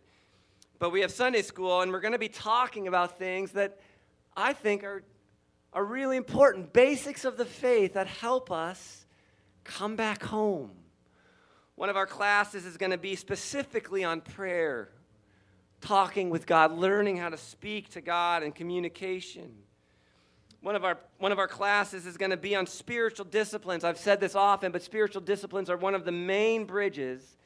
but 0.83 0.91
we 0.91 0.99
have 0.99 1.11
Sunday 1.11 1.41
school, 1.41 1.79
and 1.79 1.93
we're 1.93 2.01
going 2.01 2.11
to 2.11 2.19
be 2.19 2.27
talking 2.27 2.89
about 2.89 3.17
things 3.17 3.53
that 3.53 3.79
I 4.35 4.51
think 4.51 4.83
are, 4.83 5.01
are 5.71 5.85
really 5.85 6.17
important 6.17 6.73
basics 6.73 7.23
of 7.23 7.37
the 7.37 7.45
faith 7.45 7.93
that 7.93 8.05
help 8.05 8.51
us 8.51 9.05
come 9.63 9.95
back 9.95 10.23
home. 10.23 10.71
One 11.75 11.87
of 11.87 11.95
our 11.95 12.05
classes 12.05 12.65
is 12.65 12.75
going 12.75 12.91
to 12.91 12.97
be 12.97 13.15
specifically 13.15 14.03
on 14.03 14.19
prayer, 14.19 14.89
talking 15.79 16.29
with 16.29 16.45
God, 16.45 16.77
learning 16.77 17.15
how 17.15 17.29
to 17.29 17.37
speak 17.37 17.91
to 17.91 18.01
God 18.01 18.43
and 18.43 18.53
communication. 18.53 19.53
One 20.59 20.75
of, 20.75 20.83
our, 20.83 20.97
one 21.17 21.31
of 21.31 21.39
our 21.39 21.47
classes 21.47 22.05
is 22.05 22.17
going 22.17 22.31
to 22.31 22.35
be 22.35 22.57
on 22.57 22.67
spiritual 22.67 23.23
disciplines. 23.23 23.85
I've 23.85 23.97
said 23.97 24.19
this 24.19 24.35
often, 24.35 24.73
but 24.73 24.83
spiritual 24.83 25.21
disciplines 25.21 25.69
are 25.69 25.77
one 25.77 25.95
of 25.95 26.03
the 26.03 26.11
main 26.11 26.65
bridges 26.65 27.37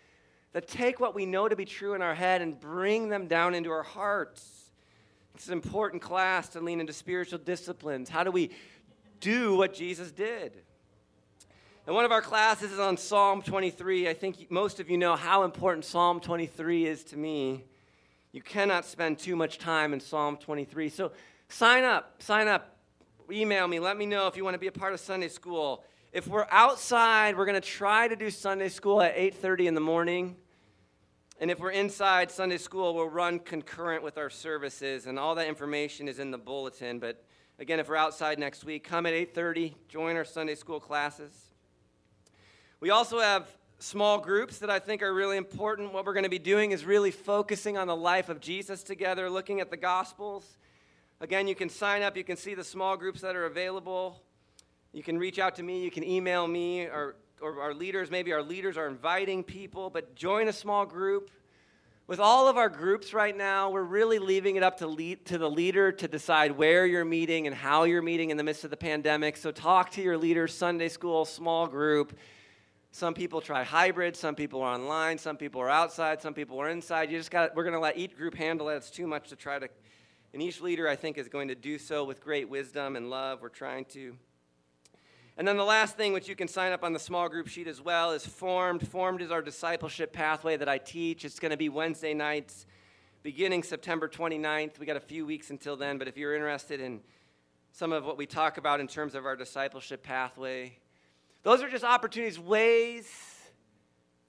that 0.57 0.67
take 0.67 0.99
what 0.99 1.13
we 1.13 1.27
know 1.27 1.47
to 1.47 1.55
be 1.55 1.65
true 1.65 1.93
in 1.93 2.01
our 2.01 2.15
head 2.15 2.41
and 2.41 2.59
bring 2.59 3.09
them 3.09 3.27
down 3.27 3.53
into 3.53 3.69
our 3.69 3.83
hearts. 3.83 4.71
It's 5.35 5.45
an 5.45 5.53
important 5.53 6.01
class 6.01 6.49
to 6.49 6.59
lean 6.59 6.79
into 6.79 6.93
spiritual 6.93 7.37
disciplines. 7.37 8.09
How 8.09 8.23
do 8.23 8.31
we 8.31 8.49
do 9.19 9.55
what 9.55 9.75
Jesus 9.75 10.11
did? 10.11 10.53
And 11.85 11.93
one 11.93 12.05
of 12.05 12.11
our 12.11 12.23
classes 12.23 12.71
is 12.71 12.79
on 12.79 12.97
Psalm 12.97 13.43
23. 13.43 14.09
I 14.09 14.15
think 14.15 14.49
most 14.49 14.79
of 14.79 14.89
you 14.89 14.97
know 14.97 15.15
how 15.15 15.43
important 15.43 15.85
Psalm 15.85 16.19
23 16.19 16.87
is 16.87 17.03
to 17.03 17.17
me. 17.17 17.63
You 18.31 18.41
cannot 18.41 18.83
spend 18.83 19.19
too 19.19 19.35
much 19.35 19.59
time 19.59 19.93
in 19.93 19.99
Psalm 19.99 20.37
23. 20.37 20.89
So 20.89 21.11
sign 21.49 21.83
up, 21.83 22.19
sign 22.23 22.47
up, 22.47 22.77
email 23.31 23.67
me, 23.67 23.79
let 23.79 23.95
me 23.95 24.07
know 24.07 24.25
if 24.25 24.35
you 24.35 24.43
want 24.43 24.55
to 24.55 24.59
be 24.59 24.65
a 24.65 24.71
part 24.71 24.91
of 24.91 24.99
Sunday 24.99 25.29
school. 25.29 25.83
If 26.13 26.25
we're 26.27 26.47
outside, 26.49 27.37
we're 27.37 27.45
going 27.45 27.61
to 27.61 27.69
try 27.69 28.07
to 28.07 28.15
do 28.15 28.31
Sunday 28.31 28.69
school 28.69 29.03
at 29.03 29.15
8:30 29.15 29.67
in 29.67 29.75
the 29.75 29.81
morning. 29.81 30.35
And 31.39 31.51
if 31.51 31.59
we're 31.59 31.69
inside 31.69 32.31
Sunday 32.31 32.57
school, 32.57 32.95
we'll 32.95 33.09
run 33.09 33.38
concurrent 33.38 34.01
with 34.01 34.17
our 34.17 34.29
services 34.29 35.05
and 35.05 35.19
all 35.19 35.35
that 35.35 35.47
information 35.47 36.07
is 36.07 36.17
in 36.17 36.31
the 36.31 36.38
bulletin, 36.38 36.97
but 36.97 37.23
again, 37.59 37.79
if 37.79 37.88
we're 37.88 37.95
outside 37.95 38.39
next 38.39 38.63
week, 38.63 38.83
come 38.83 39.05
at 39.05 39.13
8:30, 39.13 39.75
join 39.88 40.15
our 40.15 40.25
Sunday 40.25 40.55
school 40.55 40.79
classes. 40.79 41.31
We 42.79 42.89
also 42.89 43.19
have 43.19 43.47
small 43.77 44.17
groups 44.17 44.57
that 44.59 44.71
I 44.71 44.79
think 44.79 45.03
are 45.03 45.13
really 45.13 45.38
important. 45.38 45.93
What 45.93 46.05
we're 46.05 46.13
going 46.13 46.23
to 46.23 46.29
be 46.29 46.39
doing 46.39 46.71
is 46.71 46.85
really 46.85 47.11
focusing 47.11 47.77
on 47.77 47.85
the 47.85 47.95
life 47.95 48.29
of 48.29 48.39
Jesus 48.39 48.81
together, 48.81 49.29
looking 49.29 49.61
at 49.61 49.69
the 49.69 49.77
Gospels. 49.77 50.57
Again, 51.19 51.47
you 51.47 51.53
can 51.53 51.69
sign 51.69 52.01
up, 52.01 52.17
you 52.17 52.23
can 52.23 52.38
see 52.38 52.55
the 52.55 52.63
small 52.63 52.97
groups 52.97 53.21
that 53.21 53.35
are 53.35 53.45
available. 53.45 54.23
You 54.91 55.03
can 55.03 55.19
reach 55.19 55.38
out 55.38 55.55
to 55.57 55.63
me, 55.63 55.83
you 55.83 55.91
can 55.91 56.03
email 56.03 56.47
me, 56.47 56.85
or, 56.85 57.15
or 57.41 57.61
our 57.61 57.73
leaders. 57.73 58.11
Maybe 58.11 58.33
our 58.33 58.43
leaders 58.43 58.77
are 58.77 58.88
inviting 58.88 59.43
people, 59.43 59.89
but 59.89 60.15
join 60.15 60.47
a 60.47 60.53
small 60.53 60.85
group. 60.85 61.31
With 62.07 62.19
all 62.19 62.47
of 62.47 62.55
our 62.55 62.69
groups 62.69 63.13
right 63.13 63.35
now, 63.35 63.69
we're 63.69 63.83
really 63.83 64.19
leaving 64.19 64.55
it 64.55 64.63
up 64.63 64.77
to, 64.77 64.88
lead, 64.88 65.25
to 65.25 65.38
the 65.38 65.49
leader 65.49 65.91
to 65.91 66.07
decide 66.07 66.51
where 66.51 66.85
you're 66.85 67.03
meeting 67.03 67.47
and 67.47 67.55
how 67.55 67.83
you're 67.83 68.01
meeting 68.01 68.29
in 68.29 68.38
the 68.38 68.43
midst 68.43 68.63
of 68.63 68.69
the 68.69 68.77
pandemic. 68.77 69.35
So 69.35 69.51
talk 69.51 69.91
to 69.91 70.01
your 70.01 70.17
leader, 70.17 70.47
Sunday 70.47 70.88
school, 70.88 71.25
small 71.25 71.67
group 71.67 72.17
some 72.97 73.13
people 73.13 73.41
try 73.41 73.63
hybrid, 73.63 74.15
some 74.15 74.33
people 74.33 74.61
are 74.61 74.73
online, 74.73 75.19
some 75.19 75.38
people 75.38 75.61
are 75.61 75.69
outside, 75.69 76.19
some 76.19 76.33
people 76.33 76.59
are 76.59 76.69
inside. 76.69 77.11
You 77.11 77.19
just 77.19 77.29
got 77.29 77.55
we're 77.55 77.63
going 77.63 77.75
to 77.75 77.79
let 77.79 77.95
each 77.95 78.15
group 78.15 78.33
handle 78.33 78.69
it. 78.69 78.77
It's 78.77 78.89
too 78.89 79.05
much 79.05 79.29
to 79.29 79.35
try 79.35 79.59
to 79.59 79.69
and 80.33 80.41
each 80.41 80.61
leader 80.61 80.88
I 80.88 80.95
think 80.95 81.19
is 81.19 81.27
going 81.27 81.49
to 81.49 81.55
do 81.55 81.77
so 81.77 82.03
with 82.03 82.21
great 82.21 82.49
wisdom 82.49 82.95
and 82.95 83.09
love. 83.09 83.41
We're 83.41 83.49
trying 83.49 83.85
to. 83.85 84.17
And 85.38 85.47
then 85.47 85.55
the 85.55 85.63
last 85.63 85.95
thing 85.95 86.13
which 86.13 86.27
you 86.27 86.35
can 86.35 86.47
sign 86.47 86.71
up 86.71 86.83
on 86.83 86.93
the 86.93 86.99
small 86.99 87.29
group 87.29 87.47
sheet 87.47 87.67
as 87.67 87.79
well 87.79 88.11
is 88.11 88.25
formed. 88.25 88.88
Formed 88.88 89.21
is 89.21 89.29
our 89.29 89.43
discipleship 89.43 90.11
pathway 90.11 90.57
that 90.57 90.67
I 90.67 90.79
teach. 90.79 91.23
It's 91.23 91.39
going 91.39 91.51
to 91.51 91.57
be 91.57 91.69
Wednesday 91.69 92.15
nights 92.15 92.65
beginning 93.21 93.61
September 93.61 94.09
29th. 94.09 94.79
We 94.79 94.88
got 94.88 94.97
a 94.97 95.01
few 95.01 95.27
weeks 95.27 95.51
until 95.51 95.77
then, 95.77 95.99
but 95.99 96.07
if 96.07 96.17
you're 96.17 96.33
interested 96.33 96.81
in 96.81 97.01
some 97.71 97.91
of 97.91 98.03
what 98.03 98.17
we 98.17 98.25
talk 98.25 98.57
about 98.57 98.79
in 98.79 98.88
terms 98.88 99.13
of 99.13 99.27
our 99.27 99.35
discipleship 99.35 100.01
pathway, 100.01 100.75
those 101.43 101.61
are 101.61 101.69
just 101.69 101.83
opportunities, 101.83 102.39
ways, 102.39 103.07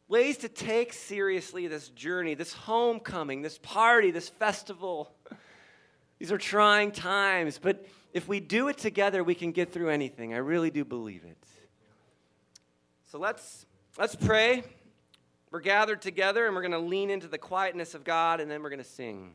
ways 0.09 0.37
to 0.39 0.49
take 0.51 0.93
seriously 0.93 1.69
this 1.69 1.89
journey, 1.89 2.35
this 2.35 2.53
homecoming, 2.53 3.41
this 3.41 3.57
party, 3.63 4.11
this 4.11 4.29
festival. 4.29 5.11
These 6.19 6.33
are 6.33 6.39
trying 6.39 6.93
times, 6.93 7.59
but 7.63 7.87
if 8.13 8.27
we 8.27 8.41
do 8.41 8.69
it 8.69 8.79
together, 8.79 9.23
we 9.23 9.35
can 9.35 9.53
get 9.53 9.73
through 9.73 9.91
anything. 9.91 10.35
I 10.35 10.39
really 10.39 10.71
do 10.71 10.85
believe 10.85 11.25
it. 11.25 11.39
So 13.11 13.19
let's 13.19 13.67
let's 13.97 14.15
pray. 14.15 14.65
We're 15.51 15.61
gathered 15.61 16.03
together 16.03 16.47
and 16.47 16.55
we're 16.55 16.63
going 16.63 16.73
to 16.73 16.79
lean 16.79 17.09
into 17.09 17.27
the 17.27 17.39
quietness 17.39 17.95
of 17.95 18.05
God 18.05 18.41
and 18.41 18.51
then 18.51 18.63
we're 18.63 18.69
going 18.69 18.83
to 18.83 18.85
sing. 18.85 19.35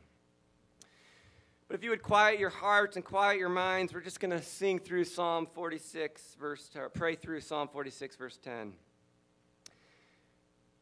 But 1.68 1.76
if 1.76 1.84
you 1.84 1.90
would 1.90 2.04
quiet 2.04 2.40
your 2.40 2.52
hearts 2.52 2.98
and 2.98 3.04
quiet 3.04 3.40
your 3.40 3.50
minds, 3.50 3.94
we're 3.94 4.02
just 4.02 4.20
going 4.20 4.30
to 4.30 4.44
sing 4.44 4.78
through 4.78 5.06
Psalm 5.06 5.48
46, 5.54 6.36
verse, 6.40 6.70
pray 6.94 7.16
through 7.16 7.42
Psalm 7.42 7.68
46, 7.68 8.16
verse 8.16 8.38
10. 8.44 8.74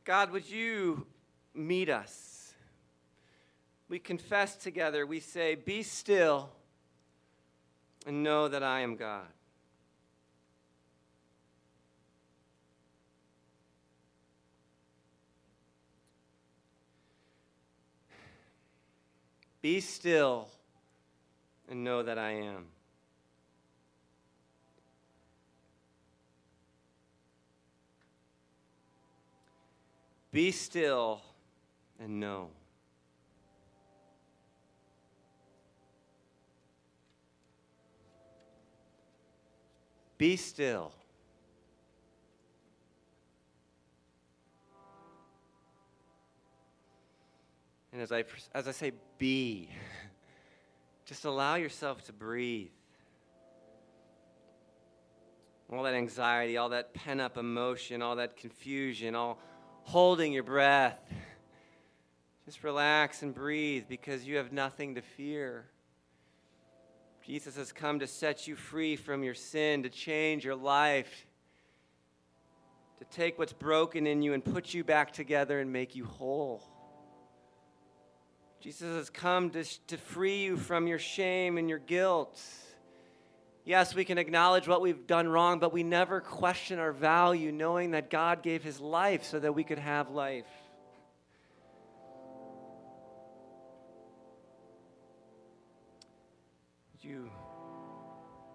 God, 0.03 0.31
would 0.31 0.49
you 0.49 1.05
meet 1.53 1.89
us? 1.89 2.40
We 3.91 3.99
confess 3.99 4.55
together, 4.55 5.05
we 5.05 5.19
say, 5.19 5.55
Be 5.55 5.83
still 5.83 6.49
and 8.07 8.23
know 8.23 8.47
that 8.47 8.63
I 8.63 8.79
am 8.79 8.95
God. 8.95 9.27
Be 19.61 19.81
still 19.81 20.47
and 21.69 21.83
know 21.83 22.01
that 22.01 22.17
I 22.17 22.31
am. 22.31 22.67
Be 30.31 30.53
still 30.53 31.21
and 31.99 32.21
know. 32.21 32.51
Be 40.21 40.35
still. 40.35 40.91
And 47.91 47.99
as 48.03 48.11
I, 48.11 48.25
as 48.53 48.67
I 48.67 48.71
say, 48.71 48.91
be. 49.17 49.67
Just 51.05 51.25
allow 51.25 51.55
yourself 51.55 52.05
to 52.05 52.13
breathe. 52.13 52.69
All 55.73 55.81
that 55.81 55.95
anxiety, 55.95 56.55
all 56.55 56.69
that 56.69 56.93
pent 56.93 57.19
up 57.19 57.35
emotion, 57.35 58.03
all 58.03 58.17
that 58.17 58.37
confusion, 58.37 59.15
all 59.15 59.39
holding 59.85 60.31
your 60.31 60.43
breath. 60.43 60.99
Just 62.45 62.63
relax 62.63 63.23
and 63.23 63.33
breathe 63.33 63.85
because 63.89 64.23
you 64.23 64.37
have 64.37 64.53
nothing 64.53 64.93
to 64.93 65.01
fear. 65.01 65.65
Jesus 67.25 67.55
has 67.55 67.71
come 67.71 67.99
to 67.99 68.07
set 68.07 68.47
you 68.47 68.55
free 68.55 68.95
from 68.95 69.23
your 69.23 69.35
sin, 69.35 69.83
to 69.83 69.89
change 69.89 70.43
your 70.43 70.55
life, 70.55 71.27
to 72.99 73.05
take 73.05 73.37
what's 73.37 73.53
broken 73.53 74.07
in 74.07 74.21
you 74.21 74.33
and 74.33 74.43
put 74.43 74.73
you 74.73 74.83
back 74.83 75.13
together 75.13 75.59
and 75.59 75.71
make 75.71 75.95
you 75.95 76.05
whole. 76.05 76.63
Jesus 78.59 78.95
has 78.95 79.09
come 79.09 79.49
to, 79.51 79.63
to 79.87 79.97
free 79.97 80.43
you 80.43 80.57
from 80.57 80.87
your 80.87 80.99
shame 80.99 81.57
and 81.57 81.67
your 81.67 81.79
guilt. 81.79 82.39
Yes, 83.65 83.93
we 83.93 84.05
can 84.05 84.17
acknowledge 84.17 84.67
what 84.67 84.81
we've 84.81 85.05
done 85.05 85.27
wrong, 85.27 85.59
but 85.59 85.71
we 85.71 85.83
never 85.83 86.21
question 86.21 86.79
our 86.79 86.91
value, 86.91 87.51
knowing 87.51 87.91
that 87.91 88.09
God 88.09 88.41
gave 88.41 88.63
his 88.63 88.79
life 88.79 89.23
so 89.23 89.39
that 89.39 89.53
we 89.53 89.63
could 89.63 89.79
have 89.79 90.09
life. 90.09 90.45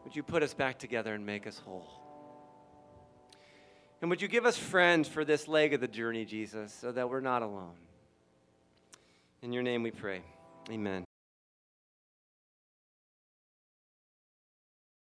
Would 0.07 0.15
you 0.15 0.23
put 0.23 0.45
us 0.45 0.55
back 0.55 0.79
together 0.79 1.13
and 1.15 1.27
make 1.27 1.49
us 1.49 1.59
whole? 1.59 1.91
And 4.01 4.09
would 4.09 4.23
you 4.23 4.29
give 4.29 4.47
us 4.47 4.57
friends 4.57 5.09
for 5.09 5.25
this 5.25 5.49
leg 5.49 5.75
of 5.75 5.81
the 5.81 5.89
journey, 5.89 6.25
Jesus, 6.25 6.73
so 6.73 6.93
that 6.93 7.11
we're 7.11 7.19
not 7.19 7.43
alone? 7.43 7.75
In 9.43 9.53
your 9.53 9.65
name 9.65 9.83
we 9.83 9.91
pray. 9.91 10.23
Amen. 10.71 11.06